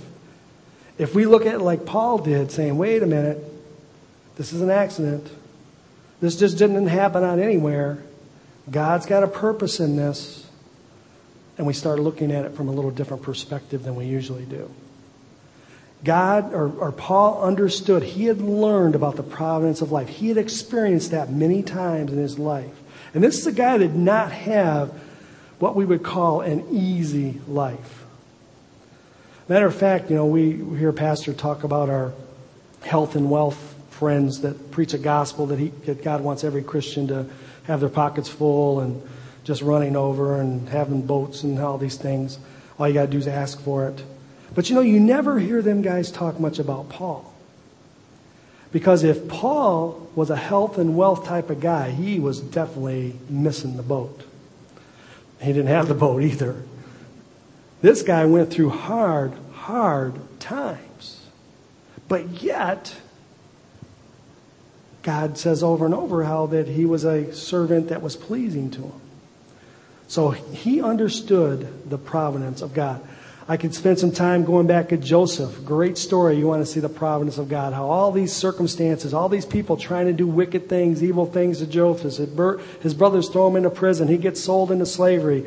[0.98, 3.44] If we look at it like Paul did, saying, wait a minute,
[4.36, 5.30] this is an accident.
[6.22, 8.02] This just didn't happen out anywhere.
[8.70, 10.48] God's got a purpose in this.
[11.58, 14.72] And we start looking at it from a little different perspective than we usually do.
[16.04, 20.10] God or, or, Paul understood, he had learned about the providence of life.
[20.10, 22.74] He had experienced that many times in his life.
[23.14, 24.90] And this is a guy that did not have
[25.60, 28.04] what we would call an easy life.
[29.48, 32.14] Matter of fact, you know, we hear a pastor talk about our
[32.82, 37.08] health and wealth friends that preach a gospel that, he, that God wants every Christian
[37.08, 37.30] to
[37.66, 39.02] have their pockets full and
[39.44, 42.40] just running over and having boats and all these things.
[42.80, 44.04] All you got to do is ask for it.
[44.56, 47.33] But you know, you never hear them guys talk much about Paul.
[48.74, 53.78] Because if Paul was a health and wealth type of guy, he was definitely missing
[53.78, 54.24] the boat.
[55.40, 56.56] He didn't have the boat either.
[57.82, 61.22] This guy went through hard, hard times.
[62.08, 62.96] But yet,
[65.04, 68.82] God says over and over how that he was a servant that was pleasing to
[68.82, 69.02] him.
[70.08, 73.06] So he understood the providence of God.
[73.48, 75.66] I could spend some time going back at Joseph.
[75.66, 76.38] Great story.
[76.38, 77.74] You want to see the providence of God.
[77.74, 81.68] How all these circumstances, all these people trying to do wicked things, evil things to
[81.68, 82.18] Joseph.
[82.82, 84.08] His brothers throw him into prison.
[84.08, 85.46] He gets sold into slavery.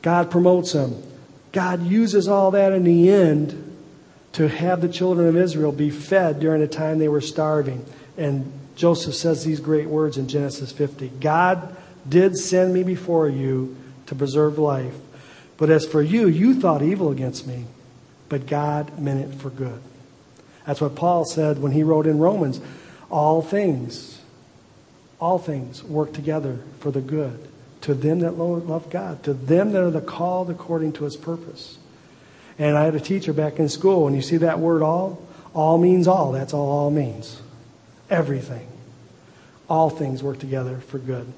[0.00, 1.02] God promotes him.
[1.52, 3.76] God uses all that in the end
[4.32, 7.84] to have the children of Israel be fed during the time they were starving.
[8.16, 11.76] And Joseph says these great words in Genesis 50 God
[12.08, 13.76] did send me before you
[14.06, 14.94] to preserve life.
[15.56, 17.64] But as for you, you thought evil against me,
[18.28, 19.80] but God meant it for good.
[20.66, 22.60] That's what Paul said when he wrote in Romans
[23.10, 24.20] all things,
[25.20, 27.48] all things work together for the good
[27.84, 31.76] to them that love God, to them that are the called according to his purpose.
[32.58, 35.22] And I had a teacher back in school, and you see that word all?
[35.52, 36.32] All means all.
[36.32, 37.42] That's all all means.
[38.08, 38.66] Everything.
[39.68, 41.30] All things work together for good.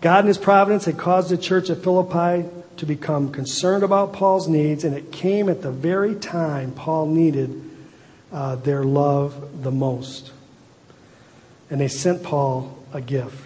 [0.00, 4.48] God in His providence had caused the church at Philippi to become concerned about Paul's
[4.48, 7.62] needs, and it came at the very time Paul needed
[8.32, 10.32] uh, their love the most.
[11.70, 13.42] And they sent Paul a gift.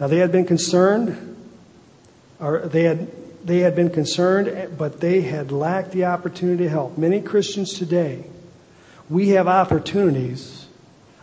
[0.00, 1.36] Now they had been concerned,
[2.40, 3.08] or they had
[3.44, 6.96] they had been concerned, but they had lacked the opportunity to help.
[6.96, 8.24] Many Christians today,
[9.10, 10.66] we have opportunities,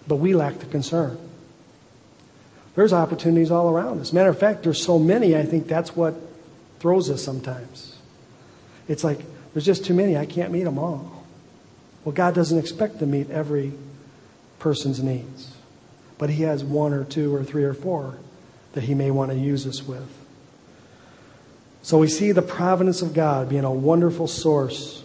[0.07, 1.17] but we lack the concern.
[2.75, 4.13] There's opportunities all around us.
[4.13, 6.15] Matter of fact, there's so many, I think that's what
[6.79, 7.97] throws us sometimes.
[8.87, 9.19] It's like,
[9.53, 11.25] there's just too many, I can't meet them all.
[12.05, 13.73] Well, God doesn't expect to meet every
[14.59, 15.53] person's needs,
[16.17, 18.17] but He has one or two or three or four
[18.73, 20.07] that He may want to use us with.
[21.81, 25.03] So we see the providence of God being a wonderful source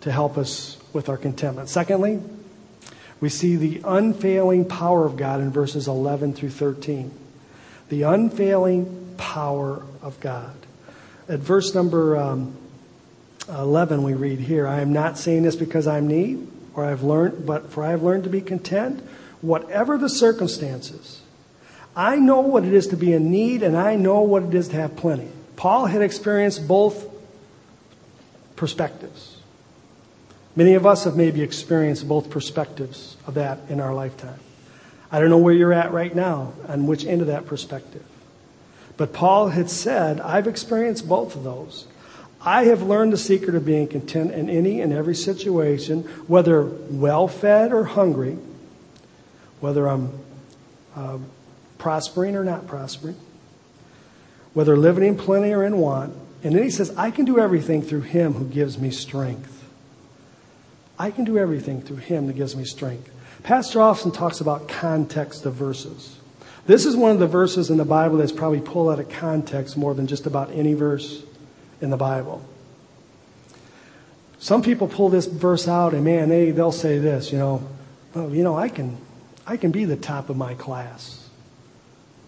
[0.00, 1.68] to help us with our contentment.
[1.68, 2.20] Secondly,
[3.20, 7.10] we see the unfailing power of God in verses 11 through 13.
[7.88, 10.54] The unfailing power of God.
[11.28, 12.56] At verse number um,
[13.48, 17.46] 11, we read here, I am not saying this because I'm need, or I've learned,
[17.46, 19.02] but for I have learned to be content,
[19.40, 21.20] whatever the circumstances.
[21.96, 24.68] I know what it is to be in need, and I know what it is
[24.68, 25.28] to have plenty.
[25.56, 27.04] Paul had experienced both
[28.54, 29.37] perspectives.
[30.56, 34.40] Many of us have maybe experienced both perspectives of that in our lifetime.
[35.10, 38.04] I don't know where you're at right now on which end of that perspective.
[38.96, 41.86] But Paul had said, I've experienced both of those.
[42.40, 47.28] I have learned the secret of being content in any and every situation, whether well
[47.28, 48.36] fed or hungry,
[49.60, 50.12] whether I'm
[50.94, 51.18] uh,
[51.78, 53.16] prospering or not prospering,
[54.54, 56.14] whether living in plenty or in want.
[56.44, 59.57] And then he says, I can do everything through him who gives me strength.
[60.98, 63.10] I can do everything through him that gives me strength.
[63.42, 66.18] Pastor often talks about context of verses.
[66.66, 69.76] This is one of the verses in the Bible that's probably pulled out of context
[69.76, 71.22] more than just about any verse
[71.80, 72.44] in the Bible.
[74.38, 77.66] Some people pull this verse out and man, they, they'll say this, you know,
[78.14, 78.96] you know, I can,
[79.46, 81.28] I can be the top of my class.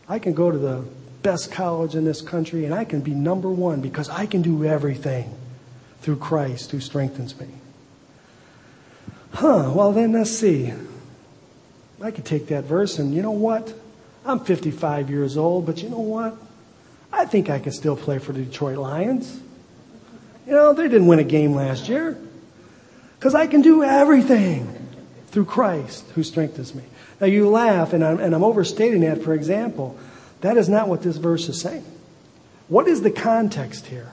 [0.09, 0.85] I can go to the
[1.23, 4.65] best college in this country and I can be number one because I can do
[4.65, 5.33] everything
[6.01, 7.49] through Christ who strengthens me.
[9.33, 10.73] Huh, well then let's see.
[12.03, 13.73] I could take that verse and you know what?
[14.25, 16.37] I'm 55 years old, but you know what?
[17.13, 19.41] I think I can still play for the Detroit Lions.
[20.47, 22.19] You know, they didn't win a game last year.
[23.19, 24.89] Because I can do everything
[25.29, 26.83] through Christ who strengthens me.
[27.21, 29.99] Now you laugh, and I'm, and I'm overstating that for example.
[30.41, 31.85] That is not what this verse is saying.
[32.69, 34.11] What is the context here?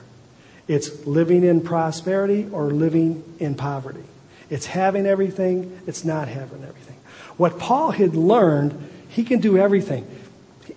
[0.66, 4.04] It's living in prosperity or living in poverty.
[4.50, 6.96] It's having everything, it's not having everything.
[7.36, 10.06] What Paul had learned, he can do everything.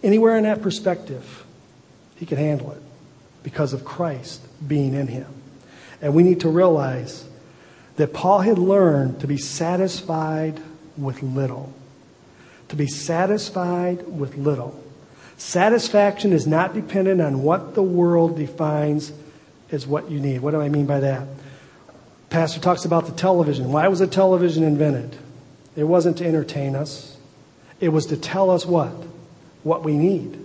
[0.03, 1.45] Anywhere in that perspective,
[2.15, 2.81] he can handle it
[3.43, 5.27] because of Christ being in him.
[6.01, 7.25] And we need to realize
[7.95, 10.59] that Paul had learned to be satisfied
[10.97, 11.73] with little
[12.71, 14.81] to be satisfied with little.
[15.37, 19.11] Satisfaction is not dependent on what the world defines
[19.73, 20.39] as what you need.
[20.39, 21.27] What do I mean by that?
[22.31, 23.73] Pastor talks about the television.
[23.73, 25.17] Why was the television invented?
[25.75, 27.17] It wasn't to entertain us.
[27.81, 28.93] It was to tell us what?
[29.63, 30.39] What we need.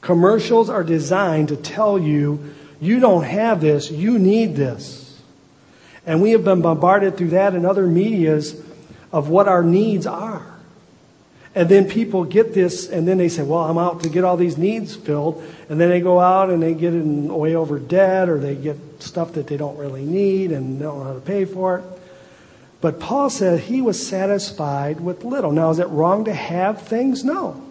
[0.00, 5.20] Commercials are designed to tell you, you don't have this, you need this.
[6.06, 8.58] And we have been bombarded through that and other medias
[9.12, 10.55] of what our needs are.
[11.56, 14.36] And then people get this, and then they say, Well, I'm out to get all
[14.36, 15.42] these needs filled.
[15.70, 18.76] And then they go out and they get in way over debt, or they get
[19.02, 21.84] stuff that they don't really need and don't know how to pay for it.
[22.82, 25.50] But Paul said he was satisfied with little.
[25.50, 27.24] Now, is it wrong to have things?
[27.24, 27.62] No.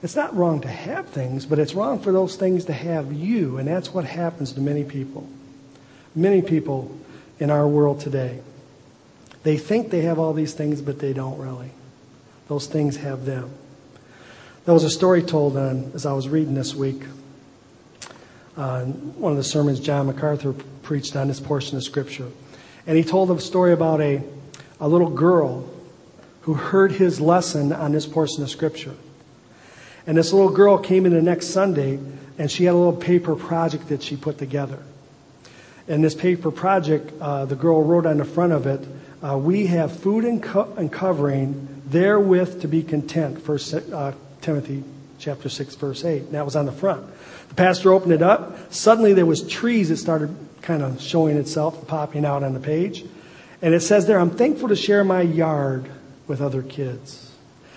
[0.00, 3.58] It's not wrong to have things, but it's wrong for those things to have you.
[3.58, 5.28] And that's what happens to many people.
[6.14, 6.96] Many people
[7.40, 8.38] in our world today.
[9.42, 11.72] They think they have all these things, but they don't really.
[12.48, 13.50] Those things have them.
[14.64, 17.02] There was a story told on, as I was reading this week.
[18.56, 22.28] Uh, one of the sermons John MacArthur preached on this portion of Scripture.
[22.86, 24.22] And he told a story about a,
[24.80, 25.68] a little girl
[26.42, 28.94] who heard his lesson on this portion of Scripture.
[30.06, 31.98] And this little girl came in the next Sunday
[32.38, 34.78] and she had a little paper project that she put together.
[35.88, 38.86] And this paper project, uh, the girl wrote on the front of it,
[39.22, 43.42] uh, We have food and, co- and covering therewith to be content.
[43.42, 44.84] First uh, Timothy
[45.18, 46.22] chapter 6 verse 8.
[46.22, 47.06] And that was on the front.
[47.48, 48.72] The pastor opened it up.
[48.72, 53.04] Suddenly there was trees that started kind of showing itself, popping out on the page.
[53.62, 55.90] And it says there, I'm thankful to share my yard
[56.26, 57.30] with other kids.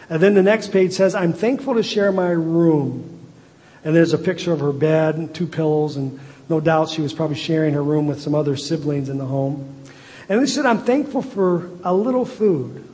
[0.09, 3.19] And then the next page says, I'm thankful to share my room.
[3.83, 7.13] And there's a picture of her bed and two pillows, and no doubt she was
[7.13, 9.75] probably sharing her room with some other siblings in the home.
[10.29, 12.86] And she said, I'm thankful for a little food.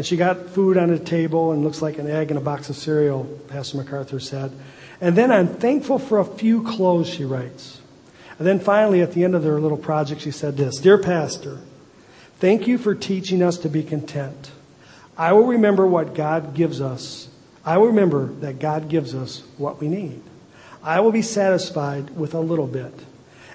[0.00, 2.70] And she got food on a table and looks like an egg and a box
[2.70, 4.50] of cereal, Pastor MacArthur said.
[4.98, 7.82] And then I'm thankful for a few clothes, she writes.
[8.38, 11.58] And then finally, at the end of their little project, she said this Dear Pastor,
[12.38, 14.50] thank you for teaching us to be content.
[15.18, 17.28] I will remember what God gives us.
[17.62, 20.22] I will remember that God gives us what we need.
[20.82, 22.94] I will be satisfied with a little bit.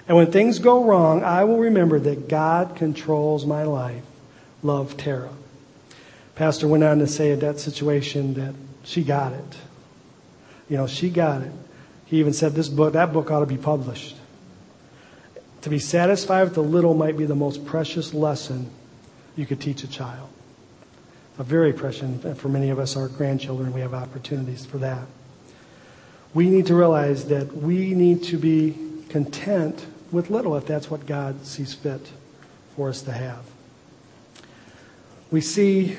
[0.06, 4.04] And when things go wrong, I will remember that God controls my life.
[4.62, 5.30] Love, Tara.
[6.36, 9.56] Pastor went on to say in that situation that she got it.
[10.68, 11.52] You know, she got it.
[12.04, 14.16] He even said this book, that book ought to be published.
[15.62, 18.70] To be satisfied with the little might be the most precious lesson
[19.34, 20.28] you could teach a child.
[21.38, 25.06] A very precious, and for many of us, our grandchildren, we have opportunities for that.
[26.34, 28.76] We need to realize that we need to be
[29.08, 32.10] content with little if that's what God sees fit
[32.76, 33.44] for us to have.
[35.30, 35.96] We see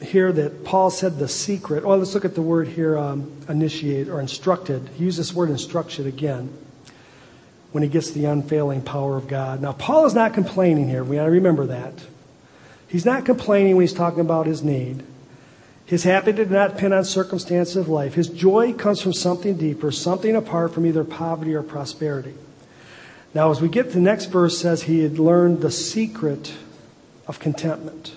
[0.00, 1.84] here that Paul said the secret.
[1.84, 4.88] Well, let's look at the word here, um, initiate or instructed.
[4.96, 6.52] He used this word instruction again
[7.72, 9.60] when he gets the unfailing power of God.
[9.60, 11.04] Now, Paul is not complaining here.
[11.04, 11.94] We got to remember that.
[12.88, 15.02] He's not complaining when he's talking about his need.
[15.86, 18.14] His happiness did not depend on circumstances of life.
[18.14, 22.34] His joy comes from something deeper, something apart from either poverty or prosperity.
[23.34, 26.54] Now, as we get to the next verse, says he had learned the secret
[27.28, 28.14] of contentment.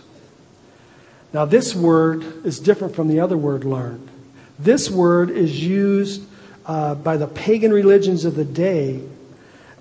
[1.32, 4.10] Now, this word is different from the other word learned.
[4.58, 6.24] This word is used
[6.66, 9.02] uh, by the pagan religions of the day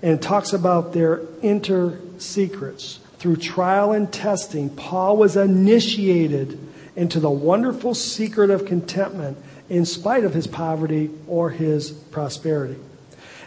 [0.01, 2.99] and talks about their inner secrets.
[3.17, 6.57] Through trial and testing, Paul was initiated
[6.95, 9.37] into the wonderful secret of contentment
[9.69, 12.79] in spite of his poverty or his prosperity.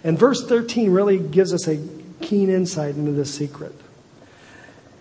[0.04, 1.80] And verse 13 really gives us a
[2.20, 3.74] keen insight into this secret.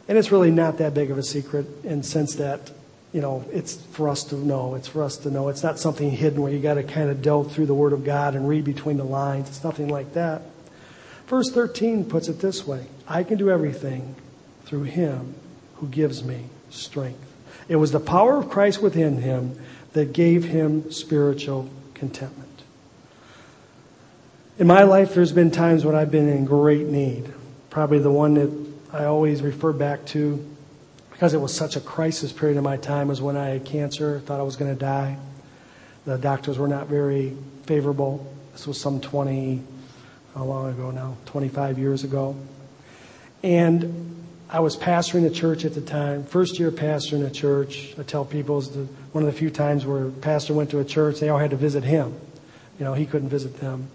[0.07, 2.71] And it's really not that big of a secret in the sense that
[3.13, 4.75] you know, it's for us to know.
[4.75, 5.49] It's for us to know.
[5.49, 8.03] It's not something hidden where you got to kind of delve through the Word of
[8.03, 9.49] God and read between the lines.
[9.49, 10.43] It's nothing like that.
[11.27, 14.15] Verse 13 puts it this way I can do everything
[14.65, 15.35] through Him
[15.75, 17.31] who gives me strength.
[17.67, 19.57] It was the power of Christ within him
[19.93, 22.49] that gave him spiritual contentment.
[24.59, 27.31] In my life, there's been times when I've been in great need.
[27.69, 28.51] Probably the one that
[28.93, 30.45] I always refer back to
[31.21, 34.19] because it was such a crisis period in my time was when I had cancer,
[34.21, 35.17] thought I was going to die.
[36.03, 38.25] The doctors were not very favorable.
[38.53, 39.61] This was some 20,
[40.33, 41.15] how long ago now?
[41.27, 42.35] 25 years ago.
[43.43, 47.93] And I was pastoring a church at the time, first year pastoring a church.
[47.99, 50.71] I tell people it was the, one of the few times where a pastor went
[50.71, 52.19] to a church, they all had to visit him.
[52.79, 53.89] You know, he couldn't visit them.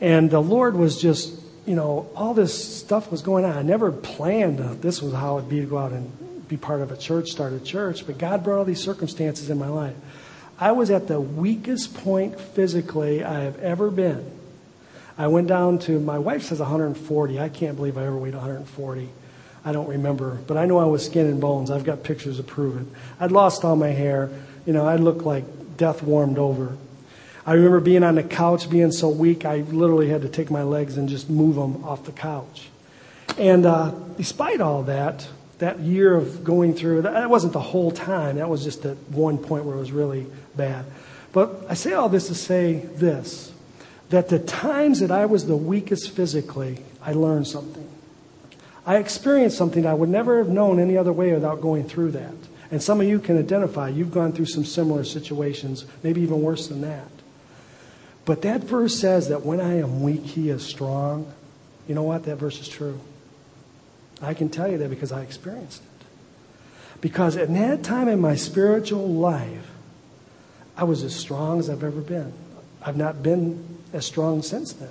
[0.00, 3.52] And the Lord was just, you know, all this stuff was going on.
[3.52, 6.10] I never planned uh, this was how it'd be to go out and
[6.52, 9.58] be part of a church, start a church, but God brought all these circumstances in
[9.58, 9.96] my life.
[10.58, 14.30] I was at the weakest point physically I have ever been.
[15.16, 17.40] I went down to, my wife says 140.
[17.40, 19.08] I can't believe I ever weighed 140.
[19.64, 21.70] I don't remember, but I know I was skin and bones.
[21.70, 22.86] I've got pictures to prove it.
[23.18, 24.28] I'd lost all my hair.
[24.66, 25.44] You know, I looked like
[25.78, 26.76] death warmed over.
[27.46, 30.64] I remember being on the couch, being so weak, I literally had to take my
[30.64, 32.68] legs and just move them off the couch.
[33.38, 35.26] And uh, despite all that,
[35.62, 38.34] that year of going through, that wasn't the whole time.
[38.34, 40.84] That was just at one point where it was really bad.
[41.32, 43.52] But I say all this to say this
[44.10, 47.88] that the times that I was the weakest physically, I learned something.
[48.84, 52.34] I experienced something I would never have known any other way without going through that.
[52.72, 56.66] And some of you can identify, you've gone through some similar situations, maybe even worse
[56.66, 57.08] than that.
[58.24, 61.32] But that verse says that when I am weak, he is strong.
[61.86, 62.24] You know what?
[62.24, 62.98] That verse is true.
[64.22, 66.06] I can tell you that because I experienced it.
[67.00, 69.70] Because at that time in my spiritual life,
[70.76, 72.32] I was as strong as I've ever been.
[72.80, 74.88] I've not been as strong since then.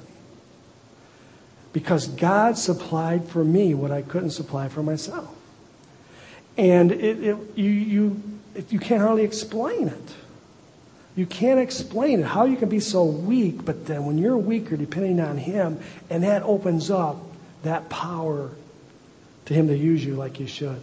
[1.73, 5.33] Because God supplied for me what I couldn't supply for myself.
[6.57, 8.21] And it, it, you, you,
[8.69, 10.13] you can't hardly explain it.
[11.15, 14.77] You can't explain it, how you can be so weak, but then when you're weaker,
[14.77, 15.79] depending on Him,
[16.09, 17.17] and that opens up
[17.63, 18.49] that power
[19.45, 20.81] to Him to use you like you should.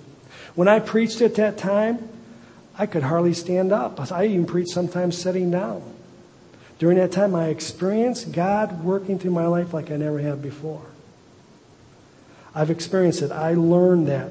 [0.55, 2.09] When I preached at that time,
[2.79, 4.13] I could hardly stand up.
[4.13, 5.83] I even preached sometimes sitting down.
[6.79, 10.85] During that time, I experienced God working through my life like I never have before.
[12.55, 13.33] I've experienced it.
[13.33, 14.31] I learned that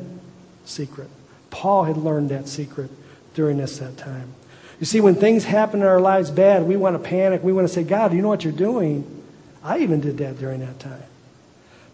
[0.66, 1.10] secret.
[1.50, 2.90] Paul had learned that secret
[3.34, 4.34] during this that time.
[4.80, 7.44] You see, when things happen in our lives bad, we want to panic.
[7.44, 9.24] We want to say, God, you know what you're doing?
[9.64, 11.04] I even did that during that time.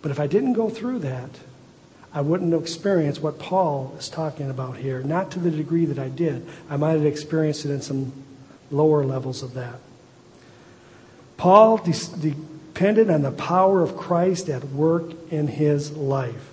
[0.02, 1.30] But if I didn't go through that,
[2.14, 5.02] I wouldn't experience what Paul is talking about here.
[5.02, 6.48] Not to the degree that I did.
[6.70, 8.14] I might have experienced it in some
[8.70, 9.80] lower levels of that.
[11.38, 16.52] Paul depended on the power of Christ at work in his life.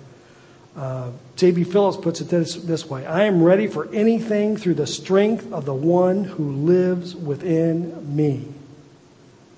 [0.75, 1.65] Uh, J.B.
[1.65, 5.65] Phillips puts it this, this way I am ready for anything through the strength of
[5.65, 8.47] the one who lives within me.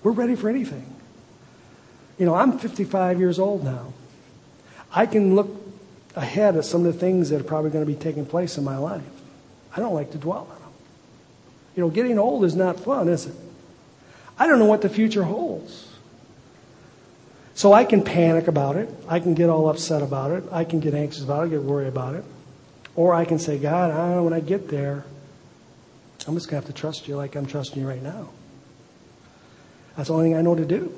[0.02, 0.86] We're ready for anything.
[2.18, 3.94] You know, I'm 55 years old now.
[4.92, 5.63] I can look
[6.16, 8.64] ahead of some of the things that are probably going to be taking place in
[8.64, 9.04] my life.
[9.76, 10.72] I don't like to dwell on them.
[11.76, 13.36] You know, getting old is not fun, is it?
[14.38, 15.90] I don't know what the future holds.
[17.56, 18.90] So I can panic about it.
[19.08, 20.44] I can get all upset about it.
[20.52, 22.24] I can get anxious about it, get worried about it.
[22.96, 25.06] Or I can say, God, I don't know when I get there,
[26.28, 28.30] I'm just going to have to trust you like I'm trusting you right now.
[29.96, 30.94] That's the only thing I know to do.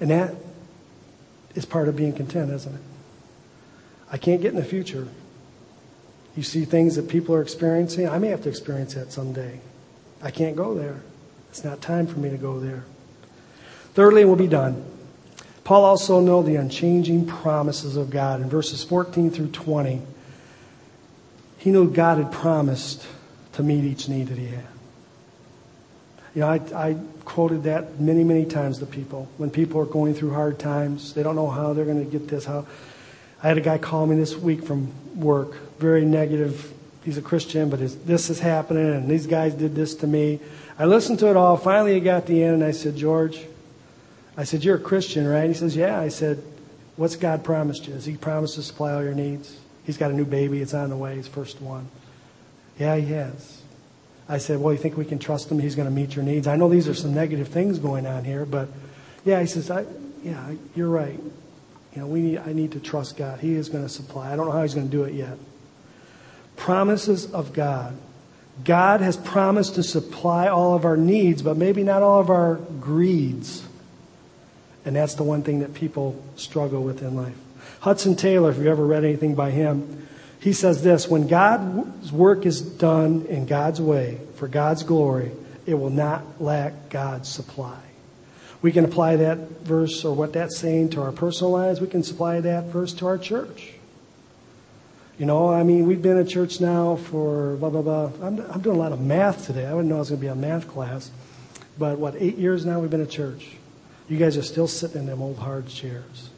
[0.00, 0.34] And that
[1.54, 2.80] is part of being content, isn't it?
[4.10, 5.08] I can't get in the future.
[6.36, 8.08] You see things that people are experiencing.
[8.08, 9.60] I may have to experience that someday.
[10.22, 11.00] I can't go there.
[11.50, 12.84] It's not time for me to go there.
[13.94, 14.84] Thirdly, we'll be done.
[15.64, 18.40] Paul also knew the unchanging promises of God.
[18.40, 20.02] In verses 14 through 20,
[21.58, 23.04] he knew God had promised
[23.54, 24.66] to meet each need that he had.
[26.34, 29.28] You know, I, I quoted that many, many times to people.
[29.38, 32.28] When people are going through hard times, they don't know how they're going to get
[32.28, 32.44] this.
[32.44, 32.66] How
[33.46, 36.72] I had a guy call me this week from work, very negative.
[37.04, 40.40] He's a Christian, but this is happening, and these guys did this to me.
[40.80, 41.56] I listened to it all.
[41.56, 43.40] Finally, he got the end, and I said, George,
[44.36, 45.46] I said, You're a Christian, right?
[45.46, 46.00] He says, Yeah.
[46.00, 46.42] I said,
[46.96, 47.94] What's God promised you?
[47.94, 49.56] Has He promised to supply all your needs?
[49.84, 50.60] He's got a new baby.
[50.60, 51.14] It's on the way.
[51.14, 51.86] His first one.
[52.80, 53.62] Yeah, He has.
[54.28, 55.60] I said, Well, you think we can trust Him?
[55.60, 56.48] He's going to meet your needs.
[56.48, 58.68] I know these are some negative things going on here, but
[59.24, 59.84] yeah, he says, I,
[60.24, 61.20] Yeah, you're right.
[61.96, 63.40] You know, we need, I need to trust God.
[63.40, 64.30] He is going to supply.
[64.30, 65.38] I don't know how He's going to do it yet.
[66.56, 67.96] Promises of God.
[68.64, 72.56] God has promised to supply all of our needs, but maybe not all of our
[72.56, 73.66] greeds.
[74.84, 77.36] And that's the one thing that people struggle with in life.
[77.80, 80.06] Hudson Taylor, if you've ever read anything by him,
[80.40, 85.32] he says this When God's work is done in God's way, for God's glory,
[85.64, 87.80] it will not lack God's supply.
[88.66, 91.80] We can apply that verse or what that's saying to our personal lives.
[91.80, 93.72] We can supply that verse to our church.
[95.20, 98.10] You know, I mean, we've been at church now for blah, blah, blah.
[98.20, 99.66] I'm, I'm doing a lot of math today.
[99.66, 101.12] I didn't know I was going to be a math class.
[101.78, 103.50] But what, eight years now we've been at church?
[104.08, 106.30] You guys are still sitting in them old hard chairs.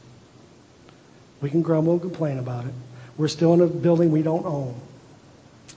[1.40, 2.74] We can grumble and complain about it.
[3.16, 4.78] We're still in a building we don't own.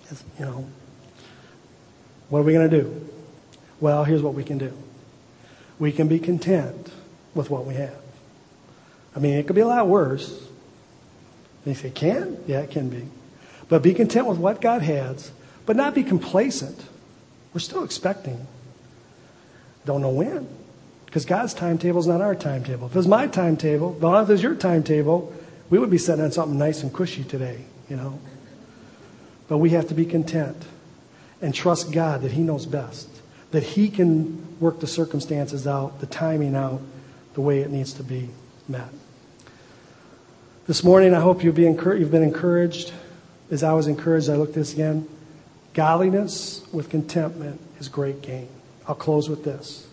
[0.09, 0.67] It's, you know,
[2.27, 3.09] what are we going to do?
[3.79, 4.77] Well, here's what we can do.
[5.81, 6.91] We can be content
[7.33, 7.97] with what we have.
[9.15, 10.29] I mean, it could be a lot worse.
[10.29, 10.45] And
[11.65, 12.37] you say, can?
[12.45, 13.03] Yeah, it can be.
[13.67, 15.31] But be content with what God has,
[15.65, 16.79] but not be complacent.
[17.51, 18.45] We're still expecting.
[19.83, 20.47] Don't know when.
[21.07, 22.85] Because God's timetable is not our timetable.
[22.85, 25.33] If it was my timetable, if it was your timetable,
[25.71, 27.57] we would be sitting on something nice and cushy today,
[27.89, 28.19] you know.
[29.47, 30.63] But we have to be content
[31.41, 33.09] and trust God that He knows best,
[33.49, 36.79] that He can work the circumstances out, the timing out,
[37.33, 38.29] the way it needs to be
[38.69, 38.87] met.
[40.67, 42.93] This morning, I hope you'll be you've been encouraged.
[43.49, 45.09] As I was encouraged, I looked at this again.
[45.73, 48.47] Godliness with contentment is great gain.
[48.87, 49.87] I'll close with this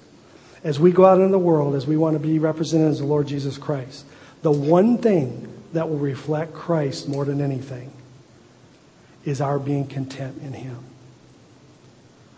[0.65, 3.07] as we go out into the world, as we want to be represented as the
[3.07, 4.05] Lord Jesus Christ,
[4.43, 7.93] the one thing that will reflect Christ more than anything
[9.25, 10.79] is our being content in Him.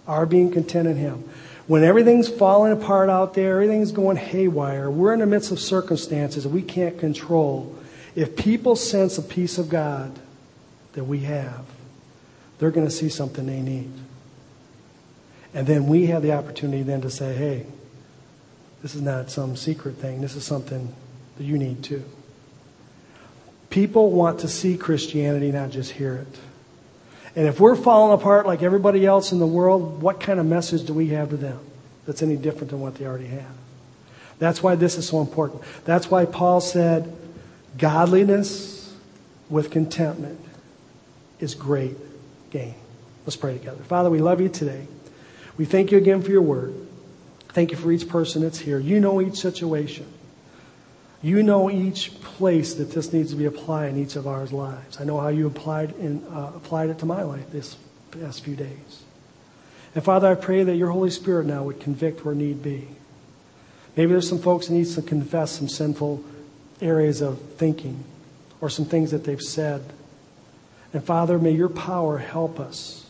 [0.06, 1.28] Our being content in Him.
[1.70, 6.42] When everything's falling apart out there, everything's going haywire, we're in the midst of circumstances
[6.42, 7.78] that we can't control.
[8.16, 10.10] If people sense a peace of God
[10.94, 11.64] that we have,
[12.58, 13.92] they're going to see something they need.
[15.54, 17.66] And then we have the opportunity then to say, hey,
[18.82, 20.20] this is not some secret thing.
[20.22, 20.92] This is something
[21.38, 22.02] that you need too.
[23.68, 26.49] People want to see Christianity, not just hear it.
[27.36, 30.84] And if we're falling apart like everybody else in the world, what kind of message
[30.84, 31.60] do we have to them
[32.06, 33.52] that's any different than what they already have?
[34.38, 35.62] That's why this is so important.
[35.84, 37.14] That's why Paul said,
[37.78, 38.92] godliness
[39.48, 40.40] with contentment
[41.38, 41.96] is great
[42.50, 42.74] gain.
[43.26, 43.82] Let's pray together.
[43.84, 44.86] Father, we love you today.
[45.56, 46.74] We thank you again for your word.
[47.50, 48.78] Thank you for each person that's here.
[48.78, 50.06] You know each situation.
[51.22, 55.00] You know each place that this needs to be applied in each of our lives.
[55.00, 57.76] I know how you applied, in, uh, applied it to my life this
[58.10, 59.02] past few days.
[59.94, 62.88] And Father, I pray that your Holy Spirit now would convict where need be.
[63.96, 66.24] Maybe there's some folks that need to confess some sinful
[66.80, 68.02] areas of thinking
[68.60, 69.82] or some things that they've said.
[70.92, 73.06] And Father, may your power help us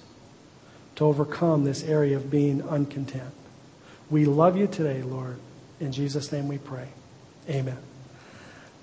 [0.96, 3.32] to overcome this area of being uncontent.
[4.10, 5.38] We love you today, Lord.
[5.78, 6.88] In Jesus' name we pray.
[7.48, 7.89] Amen.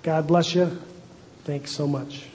[0.08, 0.70] God bless you.
[1.44, 2.27] Thanks so much.